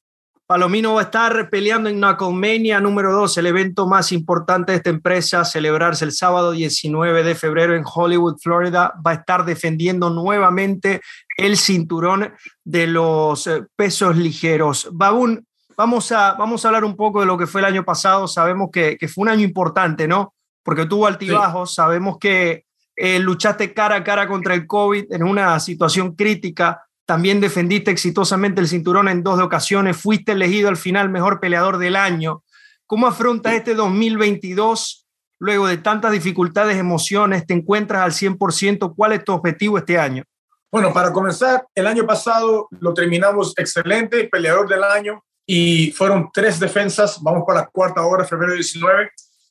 [0.47, 4.91] Palomino va a estar peleando en Knucklemania número 2, el evento más importante de esta
[4.91, 8.95] empresa, celebrarse el sábado 19 de febrero en Hollywood, Florida.
[9.05, 11.01] Va a estar defendiendo nuevamente
[11.37, 14.89] el cinturón de los eh, pesos ligeros.
[14.93, 15.45] Babún,
[15.77, 18.29] vamos a, vamos a hablar un poco de lo que fue el año pasado.
[18.29, 20.33] Sabemos que, que fue un año importante, ¿no?
[20.63, 21.75] Porque tuvo altibajos.
[21.75, 22.66] Sabemos que
[22.97, 28.61] eh, luchaste cara a cara contra el COVID en una situación crítica, también defendiste exitosamente
[28.61, 32.43] el cinturón en dos ocasiones, fuiste elegido al final mejor peleador del año.
[32.87, 35.07] ¿Cómo afrontas este 2022
[35.39, 37.47] luego de tantas dificultades, emociones?
[37.47, 38.95] ¿Te encuentras al 100%?
[38.97, 40.25] ¿Cuál es tu objetivo este año?
[40.73, 46.59] Bueno, para comenzar, el año pasado lo terminamos excelente, peleador del año, y fueron tres
[46.59, 49.11] defensas, vamos para la cuarta hora, febrero 19.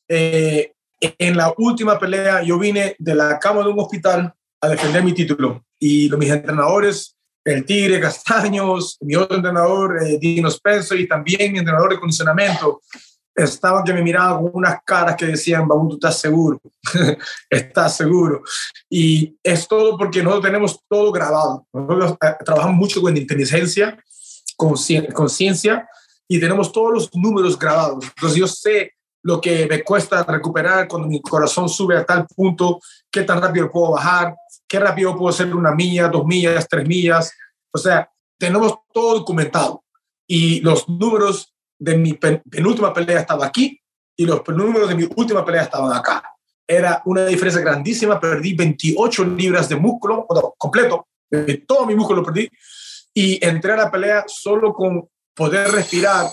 [0.09, 5.03] Eh, en la última pelea yo vine de la cama de un hospital a defender
[5.03, 5.63] mi título.
[5.79, 11.59] Y mis entrenadores, el Tigre Castaños, mi otro entrenador, eh, Dino Spencer, y también mi
[11.59, 12.81] entrenador de condicionamiento,
[13.35, 16.59] estaban que me miraban con unas caras que decían, vamos, tú estás seguro,
[17.49, 18.41] estás seguro.
[18.89, 21.67] Y es todo porque nosotros tenemos todo grabado.
[21.73, 23.97] Nosotros eh, trabajamos mucho con inteligencia,
[24.55, 24.75] con
[25.13, 25.87] conciencia,
[26.27, 28.05] y tenemos todos los números grabados.
[28.05, 28.94] Entonces yo sé
[29.25, 33.71] lo que me cuesta recuperar cuando mi corazón sube a tal punto, qué tan rápido
[33.71, 34.35] puedo bajar,
[34.67, 37.33] qué rápido puedo hacer una milla, dos millas, tres millas.
[37.71, 38.07] O sea,
[38.37, 39.83] tenemos todo documentado.
[40.27, 43.81] Y los números de mi penúltima pelea estaban aquí
[44.15, 46.23] y los números de mi última pelea estaban acá.
[46.67, 48.19] Era una diferencia grandísima.
[48.19, 51.07] Perdí 28 libras de músculo completo.
[51.67, 52.47] todo mi músculo perdí.
[53.11, 56.27] Y entré a la pelea solo con poder respirar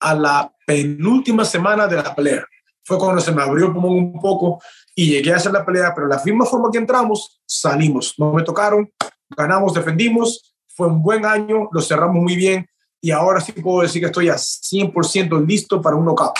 [0.00, 2.44] a la penúltima semana de la pelea.
[2.84, 4.60] Fue cuando se me abrió un poco
[4.94, 8.14] y llegué a hacer la pelea, pero la misma forma que entramos, salimos.
[8.18, 8.90] No me tocaron,
[9.34, 10.54] ganamos, defendimos.
[10.68, 12.68] Fue un buen año, lo cerramos muy bien
[13.00, 16.36] y ahora sí puedo decir que estoy a 100% listo para un knockout.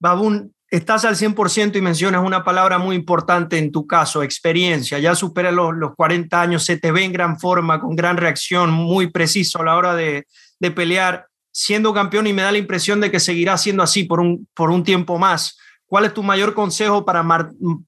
[0.00, 4.98] Babún, estás al 100% y mencionas una palabra muy importante en tu caso, experiencia.
[4.98, 8.72] Ya supera los, los 40 años, se te ve en gran forma, con gran reacción,
[8.72, 10.26] muy preciso a la hora de,
[10.58, 11.27] de pelear
[11.58, 14.70] siendo campeón y me da la impresión de que seguirá siendo así por un, por
[14.70, 15.58] un tiempo más.
[15.86, 17.26] ¿Cuál es tu mayor consejo para,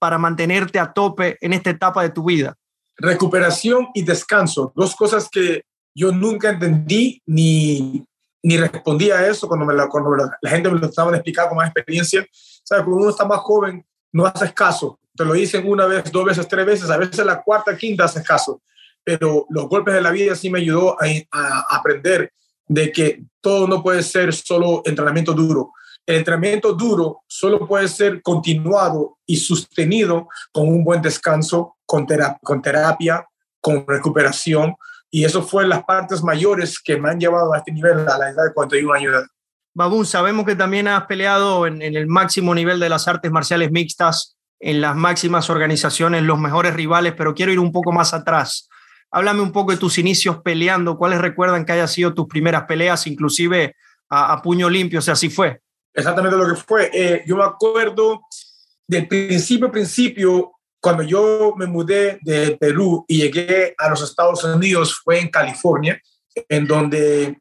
[0.00, 2.56] para mantenerte a tope en esta etapa de tu vida?
[2.96, 5.62] Recuperación y descanso, dos cosas que
[5.94, 8.04] yo nunca entendí ni,
[8.42, 11.59] ni respondí a eso cuando, me la, cuando la, gente me lo estaba explicando con
[11.59, 12.26] más experiencia.
[12.33, 12.83] ¿Sabes?
[12.85, 14.98] Cuando uno está más joven, no haces caso.
[15.14, 18.26] Te lo dicen una vez, dos veces, tres veces, a veces la cuarta, quinta haces
[18.26, 18.62] caso.
[19.04, 22.33] Pero los golpes de la vida sí me ayudó a aprender
[22.70, 25.72] de que todo no puede ser solo entrenamiento duro.
[26.06, 32.06] El entrenamiento duro solo puede ser continuado y sostenido con un buen descanso, con,
[32.40, 33.26] con, terapia,
[33.61, 34.76] con recuperación.
[35.11, 38.30] Y eso fue las partes mayores que me han llevado a este nivel a la
[38.30, 39.26] edad de 41 años.
[39.74, 44.37] Babún, sabemos que también has peleado en el máximo nivel de las artes marciales mixtas,
[44.61, 48.68] en las máximas organizaciones, los mejores rivales, pero quiero ir un poco más atrás.
[49.11, 53.07] Háblame un poco de tus inicios peleando, cuáles recuerdan que haya sido tus primeras peleas,
[53.07, 53.75] inclusive
[54.09, 55.61] a, puño limpio, o sea, así fue.
[55.94, 56.90] Exactamente lo que fue.
[56.92, 58.23] Eh, yo me acuerdo
[58.87, 65.01] del principio, principio, cuando yo me mudé de Perú y llegué a los Estados Unidos,
[65.05, 66.01] fue en California,
[66.49, 67.38] en donde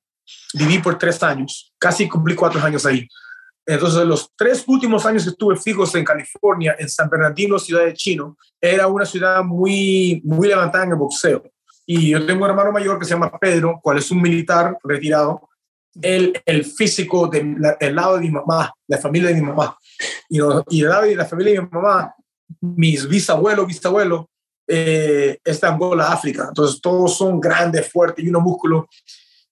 [0.53, 3.07] viví por tres años, casi cumplí cuatro años ahí.
[3.65, 7.93] Entonces, los tres últimos años que estuve fijos en California, en San Bernardino, ciudad de
[7.93, 11.43] Chino, era una ciudad muy, muy levantada en el boxeo.
[11.91, 15.49] Y yo tengo un hermano mayor que se llama Pedro, cual es un militar retirado,
[15.99, 17.59] el, el físico del
[17.95, 19.75] lado de mi mamá, la familia de mi mamá.
[20.29, 20.37] Y,
[20.69, 22.13] y del lado de la familia de mi mamá,
[22.61, 24.27] mis bisabuelos, bisabuelos,
[24.67, 26.45] eh, es de África.
[26.49, 28.85] Entonces todos son grandes, fuertes y unos músculos.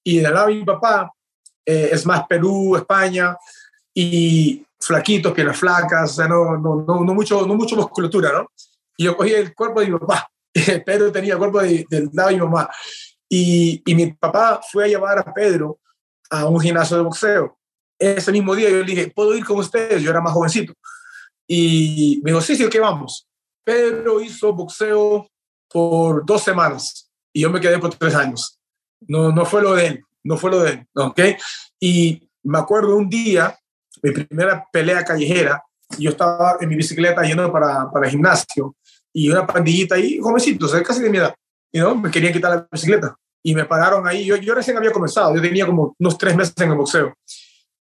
[0.04, 1.12] Y del lado de mi papá
[1.66, 3.36] eh, es más Perú, España
[3.96, 8.52] y flaquitos, piernas flacas, o sea, no, no, no, no, mucho, no mucho musculatura, ¿no?
[8.96, 10.30] Y yo cogí el cuerpo de mi papá
[10.86, 12.70] Pedro tenía el cuerpo del lado de mi mamá.
[13.30, 15.80] Y, y, mi papá fue a llevar a Pedro
[16.30, 17.58] a un gimnasio de boxeo.
[18.00, 20.02] Ese mismo día yo le dije, ¿puedo ir con ustedes?
[20.02, 20.74] Yo era más jovencito.
[21.48, 23.28] Y me dijo, sí, sí, ¿qué vamos?
[23.64, 25.28] Pedro hizo boxeo
[25.70, 28.60] por dos semanas y yo me quedé por tres años.
[29.02, 31.20] No, no fue lo de él, no fue lo de él, ¿ok?
[31.80, 33.58] Y me acuerdo un día,
[34.02, 35.64] mi primera pelea callejera,
[35.98, 38.76] yo estaba en mi bicicleta yendo para, para el gimnasio
[39.18, 41.34] y una pandillita ahí, jovencitos, casi de mi edad,
[41.72, 43.16] y no, me querían quitar la bicicleta.
[43.42, 46.54] Y me pararon ahí, yo, yo recién había comenzado, yo tenía como unos tres meses
[46.58, 47.16] en el boxeo.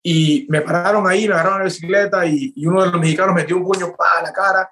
[0.01, 3.57] Y me pararon ahí, me agarraron la bicicleta y, y uno de los mexicanos metió
[3.57, 4.69] un puño para la cara.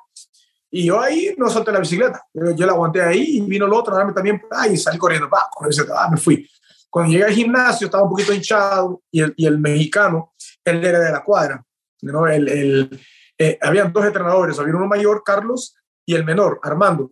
[0.71, 2.23] Y yo ahí no solté la bicicleta.
[2.33, 5.29] Yo, la aguanté ahí y vino el otro a darme también y salí corriendo.
[5.29, 6.49] Pa, con ah, me fui.
[6.89, 10.99] Cuando llegué al gimnasio estaba un poquito hinchado y el, y el mexicano, él era
[10.99, 11.61] de la cuadra.
[12.03, 12.25] ¿no?
[12.25, 13.01] El, el,
[13.37, 17.11] eh, habían dos entrenadores, había uno mayor, Carlos, y el menor, Armando.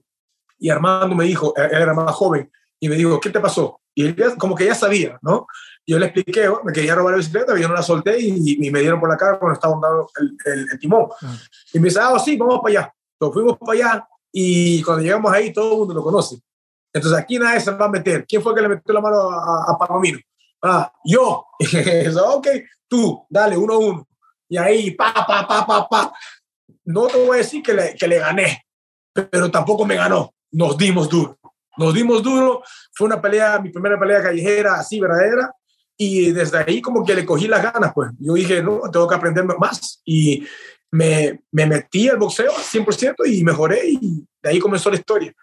[0.59, 3.79] Y Armando me dijo, era más joven, y me dijo, ¿qué te pasó?
[3.93, 5.45] Y él como que ya sabía, ¿no?
[5.85, 8.79] Yo le expliqué, oh, me quería robar la bicicleta, yo no la solté y, me
[8.79, 10.37] dieron por la cara cuando estaba dando el,
[10.71, 11.07] el, timón.
[11.21, 11.35] Ah.
[11.73, 12.93] Y me dice, ah, sí, vamos para allá.
[13.13, 16.41] Entonces fuimos para allá y cuando llegamos ahí todo el mundo lo conoce.
[16.93, 18.25] Entonces aquí nadie se va a meter.
[18.27, 20.19] ¿Quién fue que le metió la mano a, a Palomino?
[20.61, 21.45] Ah, yo.
[22.35, 22.47] ok,
[22.87, 24.07] tú, dale, uno a uno.
[24.47, 26.13] Y ahí, pa, pa, pa, pa, pa.
[26.85, 28.65] No te voy a decir que le, que le gané,
[29.13, 30.33] pero tampoco me ganó.
[30.51, 31.39] Nos dimos duro.
[31.77, 32.63] Nos dimos duro.
[32.93, 35.51] Fue una pelea, mi primera pelea callejera así, verdadera.
[35.97, 38.11] Y desde ahí como que le cogí las ganas, pues.
[38.19, 40.01] Yo dije, no, tengo que aprender más.
[40.05, 40.45] Y
[40.91, 45.33] me, me metí al boxeo al 100% y mejoré y de ahí comenzó la historia.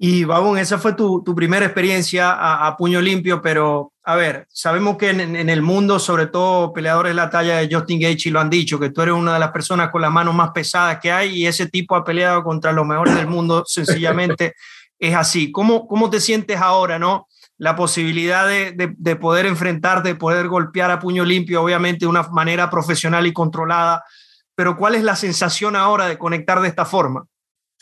[0.00, 4.96] Y Babón, esa fue tu, tu primera experiencia a, puño limpio, pero a ver, sabemos
[4.96, 8.38] que en, en, el mundo, sobre todo peleadores de la talla de Justin Gaethje lo
[8.38, 11.10] han dicho, que tú eres una de las personas con las manos más pesadas que
[11.10, 14.54] hay y ese tipo ha peleado contra los mejores del mundo, sencillamente
[15.00, 15.50] es así.
[15.50, 17.26] ¿Cómo, cómo te sientes ahora, no?
[17.56, 22.06] La posibilidad de, de, de poder enfrentarte, de poder golpear a puño limpio, obviamente de
[22.06, 24.04] una manera profesional y controlada,
[24.54, 27.24] pero ¿cuál es la sensación ahora de conectar de esta forma?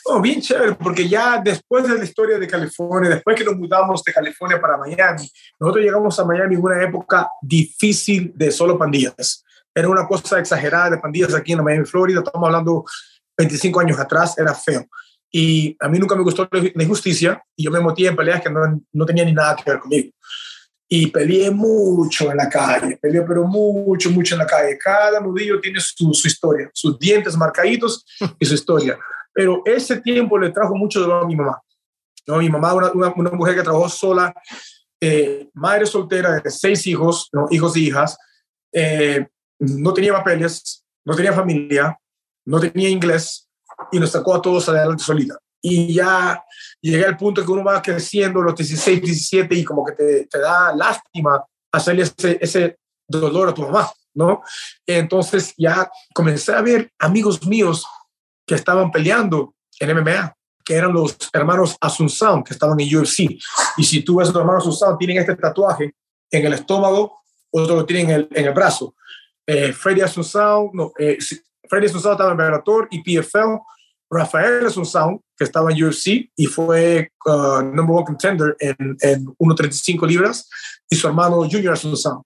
[0.05, 4.05] Oh, bien chévere, porque ya después de la historia de California, después que nos mudamos
[4.05, 5.29] de California para Miami,
[5.59, 9.45] nosotros llegamos a Miami en una época difícil de solo pandillas.
[9.75, 12.21] Era una cosa exagerada de pandillas aquí en Miami, Florida.
[12.21, 12.85] Estamos hablando
[13.37, 14.87] 25 años atrás, era feo.
[15.31, 18.49] Y a mí nunca me gustó la injusticia y yo me metí en peleas que
[18.49, 20.11] no, no tenían ni nada que ver conmigo.
[20.89, 24.79] Y peleé mucho en la calle, peleé pero mucho, mucho en la calle.
[24.79, 28.07] Cada nudillo tiene su, su historia, sus dientes marcaditos
[28.39, 28.97] y su historia
[29.37, 31.61] pero ese tiempo le trajo mucho dolor a mi mamá.
[32.27, 32.39] ¿no?
[32.39, 34.35] Mi mamá, una, una, mujer que trabajó sola,
[34.99, 37.47] eh, madre soltera de seis hijos, ¿no?
[37.51, 38.17] hijos y hijas,
[38.73, 39.27] eh,
[39.59, 41.99] no tenía papeles, no tenía familia,
[42.47, 43.47] no tenía inglés
[43.93, 45.39] y nos sacó a todos adelante solita.
[45.61, 46.43] Y ya
[46.81, 50.39] llegué al punto que uno va creciendo los 16, 17 y como que te, te
[50.39, 54.43] da lástima hacerle ese, ese dolor a tu mamá, ¿no?
[54.87, 57.85] Entonces ya comencé a ver amigos míos
[58.47, 63.39] que estaban peleando en MMA, que eran los hermanos Asunción, que estaban en UFC.
[63.77, 65.95] Y si tú ves a los hermanos Asunción, tienen este tatuaje
[66.31, 68.95] en el estómago, otro lo tienen en el, en el brazo.
[69.47, 71.19] Eh, Freddy Asunción, no, eh,
[71.69, 73.59] Freddy Asunción estaba en Bellator y PFL.
[74.09, 80.07] Rafael Asunción, que estaba en UFC y fue uh, number one contender en, en 1.35
[80.07, 80.49] libras,
[80.89, 82.23] y su hermano Junior Asunción.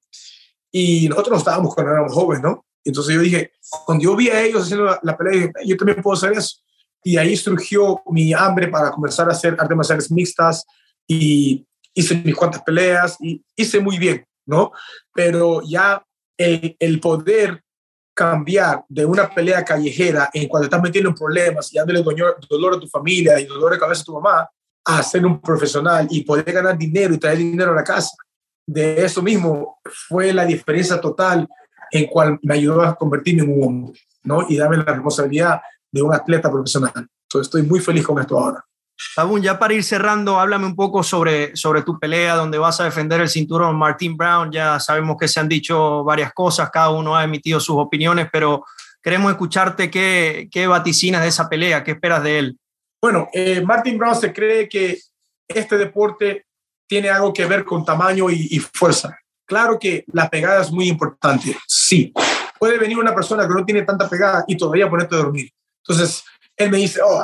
[0.70, 2.64] Y nosotros estábamos cuando éramos jóvenes, ¿no?
[2.85, 3.53] Entonces yo dije,
[3.85, 6.59] cuando yo vi a ellos haciendo la, pelea, yo también puedo hacer eso.
[7.03, 10.64] Y ahí surgió mi hambre para comenzar a hacer artes marciales mixtas
[11.07, 14.73] y hice mis cuantas peleas y hice muy bien, ¿no?
[15.14, 16.05] Pero ya
[16.37, 17.62] el, el poder
[18.14, 22.75] cambiar de una pelea callejera en cuando estás metiendo en problemas y dándole dolor, dolor
[22.75, 24.49] a tu familia y dolor de cabeza a tu mamá,
[24.85, 28.16] a ser un profesional y poder ganar dinero y traer dinero a la casa.
[28.66, 31.49] De eso mismo fue la diferencia total
[31.90, 34.46] en cual me ayudó a convertirme en un hombre, ¿no?
[34.48, 36.92] Y darme la responsabilidad de un atleta profesional.
[36.96, 38.64] Entonces estoy muy feliz con esto ahora.
[39.14, 42.85] Sabun, ya para ir cerrando, háblame un poco sobre, sobre tu pelea, donde vas a
[42.85, 44.53] defender el cinturón Martin Brown.
[44.53, 48.64] Ya sabemos que se han dicho varias cosas, cada uno ha emitido sus opiniones, pero
[49.03, 52.59] queremos escucharte qué, qué vaticinas de esa pelea, qué esperas de él.
[53.00, 54.98] Bueno, eh, Martin Brown se cree que
[55.48, 56.44] este deporte
[56.87, 59.18] tiene algo que ver con tamaño y, y fuerza.
[59.51, 62.13] Claro que la pegada es muy importante, sí.
[62.57, 65.51] Puede venir una persona que no tiene tanta pegada y todavía ponerte a dormir.
[65.83, 66.23] Entonces,
[66.57, 67.21] él me dice, oh,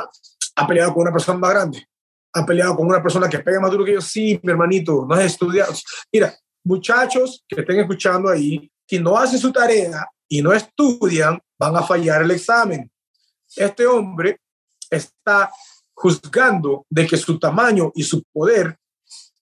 [0.56, 1.86] ha peleado con una persona más grande,
[2.32, 4.00] ha peleado con una persona que pega más duro que yo.
[4.00, 5.72] Sí, mi hermanito, no has estudiado.
[6.12, 6.34] Mira,
[6.64, 11.82] muchachos que estén escuchando ahí, que no hacen su tarea y no estudian, van a
[11.84, 12.90] fallar el examen.
[13.54, 14.40] Este hombre
[14.90, 15.48] está
[15.94, 18.76] juzgando de que su tamaño y su poder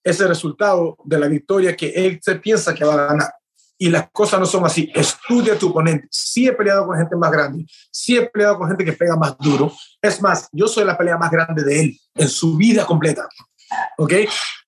[0.04, 3.32] es el resultado de la victoria que él se piensa que va a ganar.
[3.76, 4.90] Y las cosas no son así.
[4.94, 6.06] Estudia a tu oponente.
[6.10, 7.66] Sí he peleado con gente más grande.
[7.90, 9.72] Sí he peleado con gente que pega más duro.
[10.00, 13.26] Es más, yo soy la pelea más grande de él en su vida completa.
[13.98, 14.12] ¿Ok?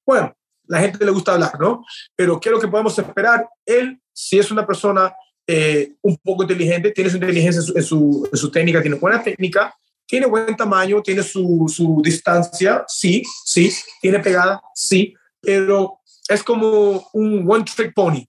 [0.05, 0.35] Bueno,
[0.67, 1.85] la gente le gusta hablar, ¿no?
[2.17, 3.49] Pero ¿qué es lo que podemos esperar?
[3.65, 5.15] Él, si es una persona
[5.47, 9.73] eh, un poco inteligente, tiene su inteligencia en su, en su, técnica, tiene buena técnica,
[10.05, 15.15] tiene buen tamaño, tiene su, su distancia, sí, sí, tiene pegada, sí,
[15.47, 18.27] pero es como un one trick pony,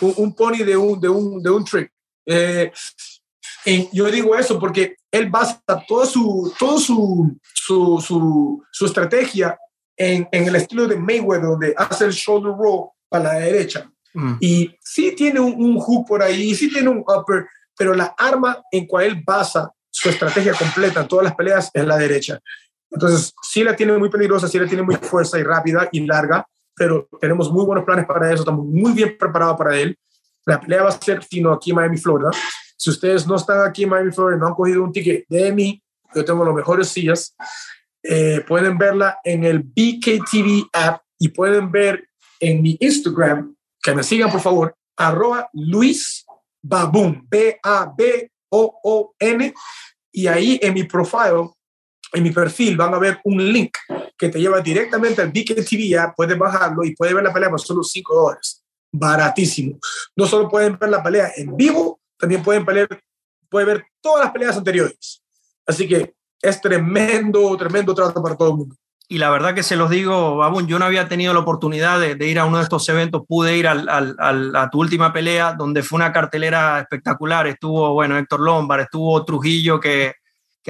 [0.00, 1.92] un, pony de un, de un, de un trick.
[2.26, 2.72] Eh,
[3.92, 9.58] yo digo eso porque él basa toda su, todo su, su, su, su estrategia
[9.94, 13.90] en, en, el estilo de Mayweather, donde hace el shoulder roll para la derecha.
[14.14, 14.36] Mm.
[14.40, 18.62] Y sí tiene un, un, hook por ahí, sí tiene un upper, pero la arma
[18.70, 22.40] en cual él basa su estrategia completa en todas las peleas es la derecha.
[22.90, 26.46] Entonces, sí la tiene muy peligrosa, sí la tiene muy fuerza y rápida y larga,
[26.74, 29.98] pero tenemos muy buenos planes para eso, estamos muy bien preparados para él.
[30.46, 32.30] La pelea va a ser sino aquí en Miami, Florida.
[32.76, 35.82] Si ustedes no están aquí en Miami, Florida, no han cogido un ticket de mí,
[36.14, 37.34] yo tengo las mejores sillas,
[38.02, 42.08] eh, pueden verla en el BKTV app y pueden ver
[42.40, 46.24] en mi Instagram, que me sigan por favor, arroba Luis
[46.62, 48.34] Baboon, B-A-B-O-O-N,
[50.12, 51.50] y ahí en mi profile
[52.12, 53.76] en mi perfil van a ver un link
[54.16, 57.50] que te lleva directamente al BK TV ya puedes bajarlo y puedes ver la pelea
[57.50, 58.64] por solo 5 dólares.
[58.90, 59.78] Baratísimo.
[60.16, 62.88] No solo pueden ver la pelea en vivo, también pueden, pelear,
[63.48, 65.22] pueden ver todas las peleas anteriores.
[65.66, 68.76] Así que es tremendo, tremendo trato para todo el mundo.
[69.10, 72.26] y la verdad que se los digo, Babun, yo no había tenido la oportunidad de,
[72.26, 75.96] ir a uno de estos eventos, pude ir al, a tu última pelea, donde fue
[75.96, 80.14] una cartelera espectacular, estuvo, bueno, Héctor Lombard, estuvo Trujillo, que,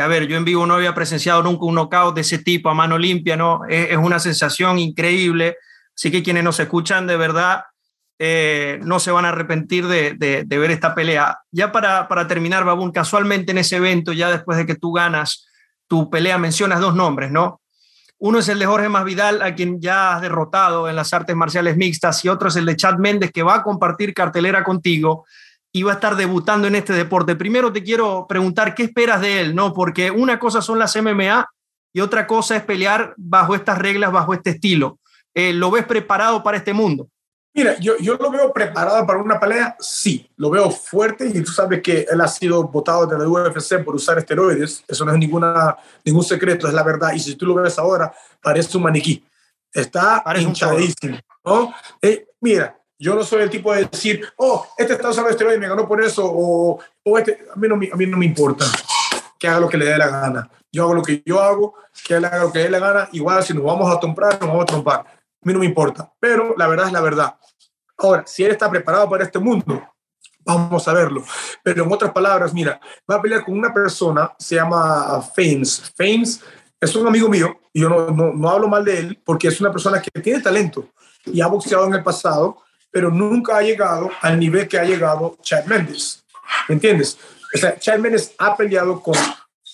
[0.01, 2.75] a ver, yo en vivo no había presenciado nunca un knockout de ese tipo a
[2.75, 3.61] mano limpia, ¿no?
[3.69, 5.57] Es, una sensación increíble,
[5.95, 7.65] así que quienes nos escuchan de verdad
[8.19, 11.39] eh, no se van a arrepentir de, de, ver esta pelea.
[11.51, 15.47] Ya para, para terminar, Babun, casualmente en ese evento, ya después de que tú ganas
[15.87, 17.61] tu pelea, mencionas dos nombres, ¿no?
[18.21, 21.77] Uno es el de Jorge Masvidal, a quien ya has derrotado en las artes marciales
[21.77, 25.25] mixtas, y otro es el de Chad Méndez, que va a compartir cartelera contigo
[25.79, 27.37] y va a estar debutando en este deporte.
[27.37, 29.73] Primero te quiero preguntar qué esperas de él, ¿no?
[29.73, 31.49] Porque una cosa son las MMA
[31.93, 34.99] y otra cosa es pelear bajo estas reglas, bajo este estilo.
[35.35, 37.09] Eh, ¿Lo ves preparado para este mundo?
[37.55, 41.53] Mira, yo, yo lo veo preparado para una pelea, sí, lo veo fuerte y tú
[41.53, 45.19] sabes que él ha sido votado de la UFC por usar esteroides, eso no es
[45.19, 48.13] ninguna, ningún secreto, es la verdad, y si tú lo ves ahora,
[48.43, 49.25] parece un maniquí,
[49.73, 51.73] está hinchadísimo, ¿no?
[52.03, 55.61] Eh, mira, yo no soy el tipo de decir, oh, este está usando esteroides y
[55.61, 58.65] me ganó por eso, o, o este, a mí, no, a mí no me importa
[59.39, 61.75] que haga lo que le dé la gana, yo hago lo que yo hago,
[62.05, 64.63] que él haga lo que le gana, igual si nos vamos a trompar, nos vamos
[64.63, 67.39] a trompar, a mí no me importa, pero la verdad es la verdad
[67.99, 69.83] Ahora, si él está preparado para este mundo,
[70.45, 71.25] vamos a verlo.
[71.65, 72.81] Pero en otras palabras, mira,
[73.11, 75.93] va a pelear con una persona, se llama Fames.
[75.97, 76.41] Fames
[76.81, 79.61] es un amigo mío, y yo no, no, no, hablo mal de él, porque es
[79.61, 80.89] una persona que tiene talento
[81.25, 82.59] y ha boxeado en el pasado,
[82.91, 86.25] pero nunca ha llegado al nivel que ha llegado Chad Mendes.
[86.69, 87.19] ¿Me entiendes?
[87.55, 89.15] O sea, Chad Mendes ha peleado con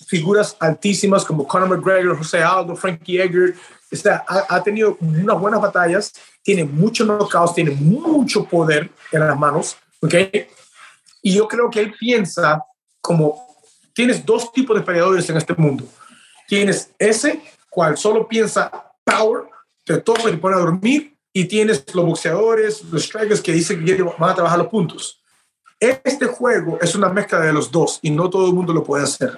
[0.07, 3.53] figuras altísimas como Conor McGregor, José Aldo, Frankie Edgar,
[4.27, 6.11] ha, tenido unas buenas batallas,
[6.41, 10.13] tiene muchos knockouts, tiene mucho poder en las manos, ¿ok?
[11.21, 12.61] Y yo creo que él piensa
[13.01, 13.45] como,
[13.93, 15.85] tienes dos tipos de peleadores en este mundo.
[16.47, 18.71] Tienes ese, cual solo piensa
[19.03, 19.43] power,
[19.83, 23.83] te toca y te pone a dormir, y tienes los boxeadores, los strikers que dicen
[23.83, 25.21] que van a trabajar los puntos.
[25.77, 29.03] Este juego es una mezcla de los dos y no todo el mundo lo puede
[29.03, 29.37] hacer.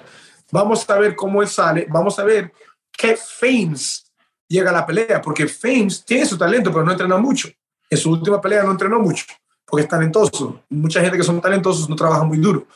[0.52, 2.52] Vamos a ver cómo él sale, vamos a ver
[2.96, 4.08] qué fames
[4.48, 7.48] llega a la pelea, porque Fames tiene su talento, pero no entrenó mucho.
[7.90, 9.24] En su última pelea no entrenó mucho,
[9.64, 10.64] porque es talentoso.
[10.70, 12.66] Mucha gente que son talentosos no trabaja muy duro.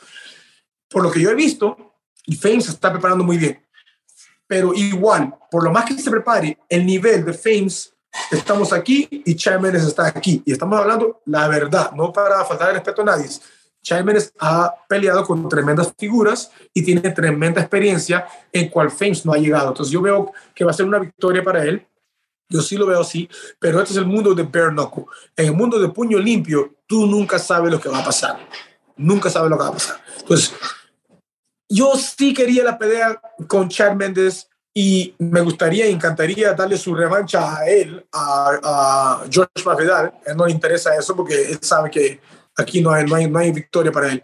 [0.89, 1.95] Por lo que yo he visto,
[2.39, 3.59] Fames se está preparando muy bien.
[4.45, 7.92] Pero igual, por lo más que se prepare, el nivel de Fames,
[8.31, 10.41] estamos aquí y Chad está aquí.
[10.45, 13.29] Y estamos hablando la verdad, no para faltar el respeto a nadie.
[13.83, 19.37] Chávez ha peleado con tremendas figuras y tiene tremenda experiencia en cual Fames no ha
[19.37, 19.67] llegado.
[19.67, 21.85] Entonces yo veo que va a ser una victoria para él.
[22.47, 25.05] Yo sí lo veo así, pero este es el mundo de bare knuckle.
[25.35, 28.39] En el mundo de puño limpio, tú nunca sabes lo que va a pasar.
[28.95, 30.01] Nunca sabes lo que va a pasar.
[30.19, 30.53] Entonces,
[31.67, 37.57] yo sí quería la pelea con Chad Mendes y me gustaría, encantaría darle su revancha
[37.57, 40.13] a él, a, George Masvidal.
[40.25, 42.19] Él no le interesa eso porque él sabe que
[42.57, 44.23] aquí no hay, no hay, no hay victoria para él.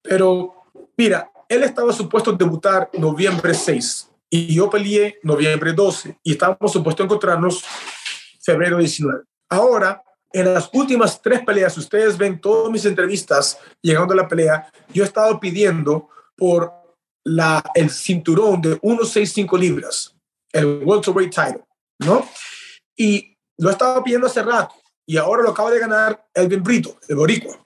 [0.00, 0.64] Pero
[0.96, 7.04] mira, él estaba supuesto debutar noviembre 6 y yo peleé noviembre 12 y estábamos supuestos
[7.04, 7.64] encontrarnos
[8.40, 9.24] febrero 19.
[9.48, 14.70] Ahora, en las últimas tres peleas, ustedes ven todas mis entrevistas llegando a la pelea,
[14.92, 16.72] yo he estado pidiendo por
[17.24, 20.14] la, el cinturón de 165 libras,
[20.52, 21.64] el welterweight title,
[22.00, 22.28] ¿no?
[22.96, 24.74] Y lo estaba pidiendo hace rato
[25.06, 27.58] y ahora lo acaba de ganar Elvin Brito, el boricua.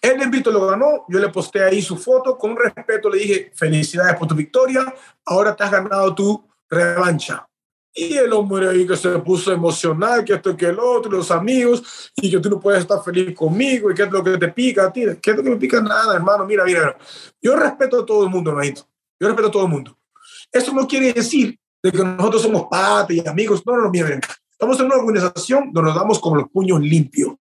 [0.00, 4.16] El Brito lo ganó, yo le posté ahí su foto, con respeto le dije, felicidades
[4.16, 4.94] por tu victoria,
[5.24, 7.46] ahora te has ganado tu revancha.
[7.98, 12.12] Y el hombre ahí que se puso emocional, que esto, que el otro, los amigos,
[12.14, 14.84] y que tú no puedes estar feliz conmigo, y que es lo que te pica
[14.84, 16.94] a ti, que es lo que me pica nada, hermano, mira, mira,
[17.40, 18.86] yo respeto a todo el mundo, hermanito,
[19.18, 19.98] yo respeto a todo el mundo.
[20.52, 24.20] Eso no quiere decir de que nosotros somos padres y amigos, no, no, no, mira,
[24.50, 27.32] estamos en una organización donde nos damos con los puños limpios.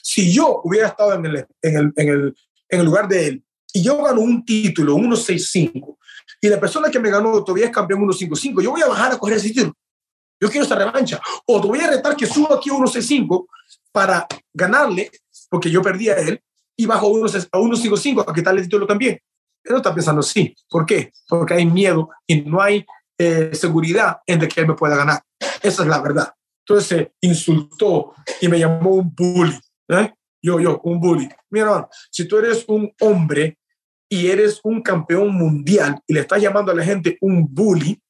[0.00, 2.36] Si yo hubiera estado en el, en el, en el,
[2.70, 5.98] en el lugar de él y yo gano un título, 165,
[6.40, 9.18] y la persona que me ganó todavía es campeón 155, yo voy a bajar a
[9.18, 9.74] coger ese título.
[10.42, 11.20] Yo quiero esa revancha.
[11.46, 13.46] O te voy a retar que suba aquí a 165
[13.92, 15.08] para ganarle,
[15.48, 16.42] porque yo perdí a él,
[16.76, 19.20] y bajo a 155 a quitarle el título también.
[19.62, 20.52] Él no está pensando así.
[20.68, 21.12] ¿Por qué?
[21.28, 22.84] Porque hay miedo y no hay
[23.16, 25.22] eh, seguridad en de que él me pueda ganar.
[25.62, 26.34] Esa es la verdad.
[26.66, 29.56] Entonces se insultó y me llamó un bully.
[29.90, 30.12] ¿Eh?
[30.42, 31.28] Yo, yo, un bully.
[31.50, 33.58] Mira, si tú eres un hombre
[34.08, 38.02] y eres un campeón mundial y le estás llamando a la gente un bully,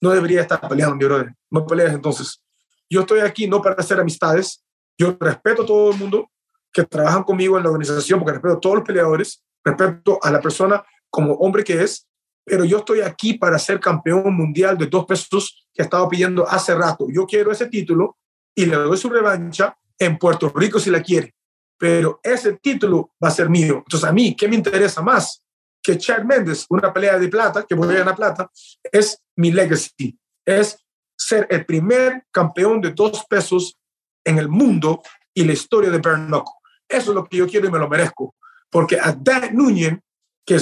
[0.00, 1.34] no debería estar peleando, mi brother.
[1.50, 2.42] No pelees entonces.
[2.88, 4.64] Yo estoy aquí no para hacer amistades.
[4.98, 6.30] Yo respeto a todo el mundo
[6.72, 10.40] que trabajan conmigo en la organización, porque respeto a todos los peleadores, respeto a la
[10.40, 12.06] persona como hombre que es,
[12.44, 16.74] pero yo estoy aquí para ser campeón mundial de dos pesos que estaba pidiendo hace
[16.74, 17.06] rato.
[17.12, 18.18] Yo quiero ese título
[18.54, 21.34] y le doy su revancha en Puerto Rico si la quiere,
[21.78, 23.82] pero ese título va a ser mío.
[23.84, 25.42] Entonces, a mí, ¿qué me interesa más?
[25.82, 28.50] Que Chad Mendes, una pelea de plata, que voy a ganar plata,
[28.92, 30.78] es mi legacy, es
[31.16, 33.76] ser el primer campeón de dos pesos
[34.24, 35.02] en el mundo
[35.34, 36.60] y la historia de Bernocco.
[36.88, 38.34] Eso es lo que yo quiero y me lo merezco.
[38.68, 39.98] Porque a Dan Núñez,
[40.44, 40.58] que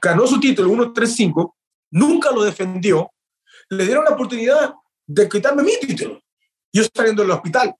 [0.00, 1.54] ganó su título 1-3-5,
[1.92, 3.10] nunca lo defendió,
[3.70, 4.74] le dieron la oportunidad
[5.06, 6.20] de quitarme mi título.
[6.72, 7.74] Yo saliendo del hospital.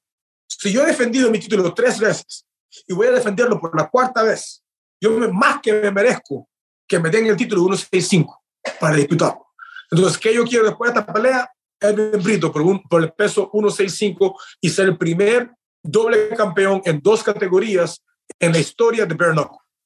[0.47, 2.47] Si yo he defendido mi título tres veces
[2.87, 4.63] y voy a defenderlo por la cuarta vez,
[5.01, 6.49] yo más que me merezco
[6.93, 8.37] que me den el título 1-6-5
[8.79, 9.47] para disputarlo.
[9.91, 11.51] Entonces, ¿qué yo quiero después de esta pelea?
[11.81, 15.51] Edwin Brito por, un, por el peso 165 y ser el primer
[15.83, 18.03] doble campeón en dos categorías
[18.39, 19.33] en la historia de Bare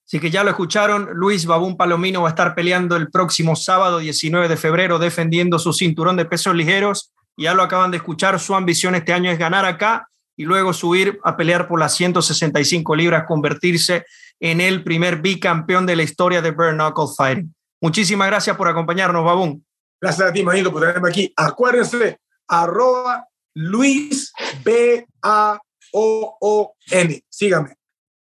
[0.04, 4.00] Así que ya lo escucharon, Luis Babún Palomino va a estar peleando el próximo sábado
[4.00, 7.12] 19 de febrero defendiendo su cinturón de pesos ligeros.
[7.36, 11.20] Ya lo acaban de escuchar, su ambición este año es ganar acá y luego subir
[11.22, 14.04] a pelear por las 165 libras, convertirse
[14.40, 17.54] en el primer bicampeón de la historia de Bare Knuckle Fighting.
[17.80, 19.64] Muchísimas gracias por acompañarnos, Babún.
[20.00, 21.32] Gracias a ti, Manito, por tenerme aquí.
[21.36, 22.18] Acuérdense,
[22.48, 24.32] arroba Luis
[24.64, 25.60] B-A-O-O-N.
[27.28, 27.74] Síganme.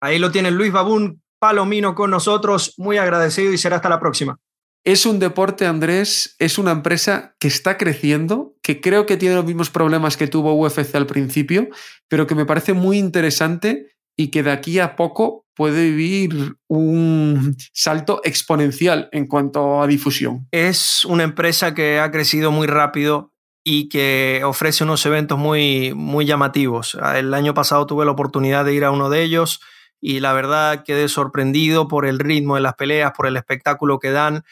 [0.01, 2.75] Ahí lo tiene Luis Babún Palomino con nosotros.
[2.79, 4.39] Muy agradecido y será hasta la próxima.
[4.85, 9.45] Es un deporte, Andrés, es una empresa que está creciendo, que creo que tiene los
[9.45, 11.69] mismos problemas que tuvo UFC al principio,
[12.09, 17.57] pero que me parece muy interesante y que de aquí a poco puede vivir un
[17.73, 20.49] salto exponencial en cuanto a difusión.
[20.51, 26.27] Es una empresa que ha crecido muy rápido y que ofrece unos eventos muy, muy
[26.27, 26.99] llamativos.
[27.15, 29.61] El año pasado tuve la oportunidad de ir a uno de ellos
[30.01, 34.11] y la verdad quedé sorprendido por el ritmo de las peleas, por el espectáculo que
[34.11, 34.43] dan.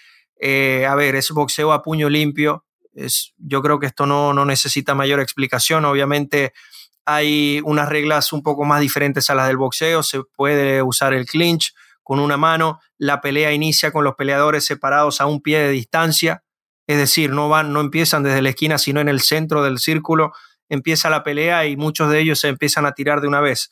[0.41, 2.65] Eh, a ver, es boxeo a puño limpio.
[2.95, 5.85] Es, yo creo que esto no, no necesita mayor explicación.
[5.87, 6.53] Obviamente
[7.07, 11.25] hay unas reglas un poco más diferentes a las del boxeo, se puede usar el
[11.25, 15.71] clinch con una mano, la pelea inicia con los peleadores separados a un pie de
[15.71, 16.43] distancia,
[16.87, 20.33] es decir, no van, no empiezan desde la esquina, sino en el centro del círculo,
[20.69, 23.71] empieza la pelea y muchos de ellos se empiezan a tirar de una vez.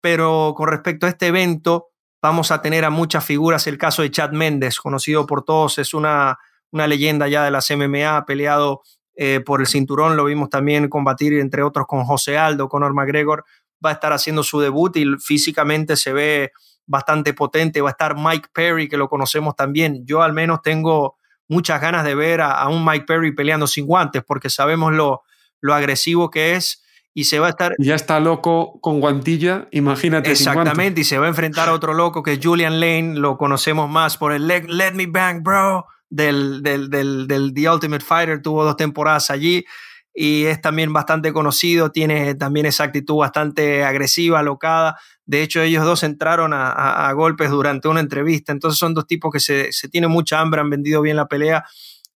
[0.00, 1.88] Pero con respecto a este evento,
[2.22, 5.94] vamos a tener a muchas figuras, el caso de Chad Méndez, conocido por todos, es
[5.94, 6.38] una,
[6.72, 8.82] una leyenda ya de las MMA, ha peleado
[9.16, 10.16] eh, por el cinturón.
[10.16, 13.44] Lo vimos también combatir, entre otros, con José Aldo, Conor McGregor.
[13.84, 16.52] Va a estar haciendo su debut y físicamente se ve
[16.86, 17.80] bastante potente.
[17.80, 20.04] Va a estar Mike Perry, que lo conocemos también.
[20.04, 21.16] Yo al menos tengo
[21.48, 25.22] muchas ganas de ver a, un Mike Perry peleando sin guantes, porque sabemos lo,
[25.62, 27.74] lo agresivo que es y se va a estar.
[27.78, 30.30] Ya está loco con guantilla, imagínate.
[30.30, 33.88] Exactamente, y se va a enfrentar a otro loco que es Julian Lane, lo conocemos
[33.88, 38.76] más por el Let Me Bang, bro del, del, del, The Ultimate Fighter, tuvo dos
[38.76, 39.64] temporadas allí
[40.14, 44.98] y es también bastante conocido, tiene también esa actitud bastante agresiva, alocada.
[45.26, 49.40] De hecho, ellos dos entraron a, golpes durante una entrevista, entonces son dos tipos que
[49.40, 51.64] se, se tienen mucha hambre, han vendido bien la pelea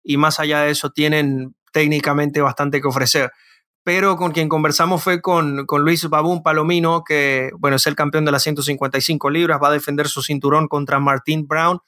[0.03, 3.31] y más allá de eso tienen técnicamente bastante que ofrecer.
[3.83, 8.25] Pero con quien conversamos fue con, con Luis Babún Palomino, que bueno, es el campeón
[8.25, 11.81] de las 155 libras, va a defender su cinturón contra Martín Brown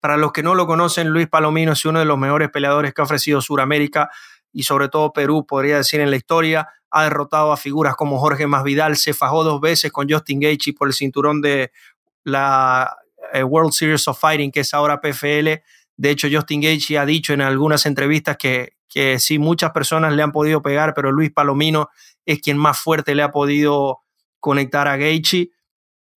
[0.00, 3.00] para los que no lo conocen, Luis Palomino es uno de los mejores peleadores que
[3.00, 4.10] ha ofrecido Sudamérica
[4.52, 6.68] y sobre todo Perú, podría decir, en la historia.
[6.90, 10.88] Ha derrotado a figuras como Jorge Masvidal, se fajó dos veces con Justin Gaethje por
[10.88, 11.72] el cinturón de
[12.24, 12.96] la
[13.32, 15.62] eh, World Series of Fighting, que es ahora PFL.
[15.96, 20.22] De hecho, Justin Gaethje ha dicho en algunas entrevistas que, que sí, muchas personas le
[20.22, 21.90] han podido pegar, pero Luis Palomino
[22.24, 24.00] es quien más fuerte le ha podido
[24.40, 25.50] conectar a Gaethje.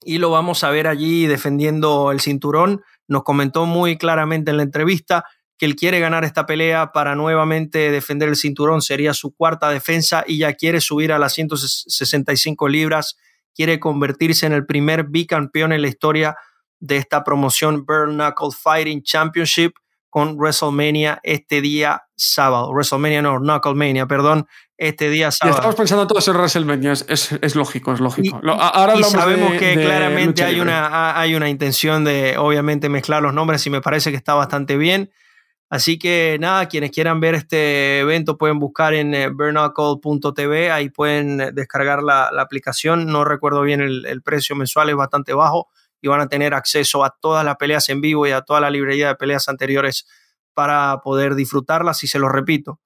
[0.03, 4.63] Y lo vamos a ver allí defendiendo el cinturón nos comentó muy claramente en la
[4.63, 5.25] entrevista
[5.59, 10.23] que él quiere ganar esta pelea para nuevamente defender el cinturón, sería su cuarta defensa
[10.27, 13.17] y ya quiere subir a las 165 libras,
[13.55, 16.37] quiere convertirse en el primer bicampeón en la historia
[16.79, 19.73] de esta promoción Burn Knuckle Fighting Championship
[20.11, 22.73] con WrestleMania este día sábado.
[22.73, 24.47] WrestleMania no, Knucklemania, perdón,
[24.77, 25.57] este día sábado.
[25.57, 28.41] estamos pensando todos en WrestleMania, es, lógico, es lógico.
[28.43, 33.67] Y, ahora sabemos que claramente hay una, hay una intención de, obviamente, mezclar los nombres
[33.67, 35.11] y me parece que está bastante bien.
[35.71, 41.55] Así que nada, quienes quieran ver este evento pueden buscar en eh, burnuckle.tv, ahí pueden
[41.55, 43.07] descargar la, aplicación.
[43.07, 45.69] No recuerdo bien el, el precio mensual, es bastante bajo
[46.01, 48.71] y van a tener acceso a todas las peleas en vivo y a toda la
[48.71, 50.07] librería de peleas anteriores
[50.55, 52.03] para poder disfrutarlas.
[52.05, 52.81] Y se lo repito,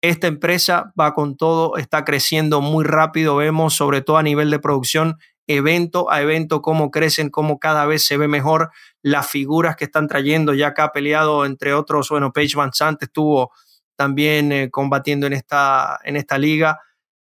[0.00, 4.60] esta empresa va con todo, está creciendo muy rápido, vemos sobre todo a nivel de
[4.60, 8.70] producción, evento a evento, cómo crecen, cómo cada vez se ve mejor
[9.02, 10.54] las figuras que están trayendo.
[10.54, 13.50] Ya acá ha peleado, entre otros, bueno, Paige Van Sant estuvo
[13.96, 16.80] también eh, combatiendo en esta, en esta liga.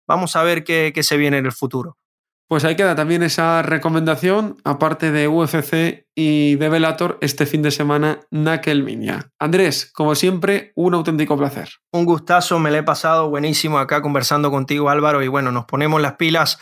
[0.06, 1.96] Vamos a ver qué, qué se viene en el futuro.
[2.48, 7.70] Pues ahí queda también esa recomendación, aparte de UFC y de Velator, este fin de
[7.70, 9.30] semana, Nakelminia.
[9.38, 11.68] Andrés, como siempre, un auténtico placer.
[11.92, 16.00] Un gustazo, me lo he pasado buenísimo acá conversando contigo, Álvaro, y bueno, nos ponemos
[16.00, 16.58] las pilas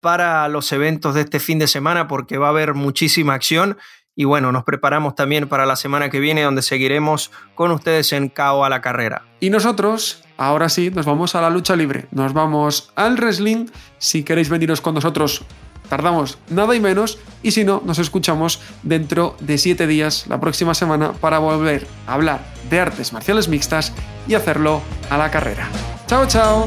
[0.00, 3.76] para los eventos de este fin de semana porque va a haber muchísima acción
[4.16, 8.30] y bueno, nos preparamos también para la semana que viene donde seguiremos con ustedes en
[8.30, 9.26] KO a la carrera.
[9.40, 13.66] Y nosotros, ahora sí, nos vamos a la lucha libre, nos vamos al wrestling.
[13.98, 15.42] Si queréis veniros con nosotros,
[15.88, 17.18] tardamos nada y menos.
[17.42, 22.14] Y si no, nos escuchamos dentro de siete días, la próxima semana, para volver a
[22.14, 23.92] hablar de artes marciales mixtas
[24.26, 24.80] y hacerlo
[25.10, 25.68] a la carrera.
[26.06, 26.66] Chao, chao.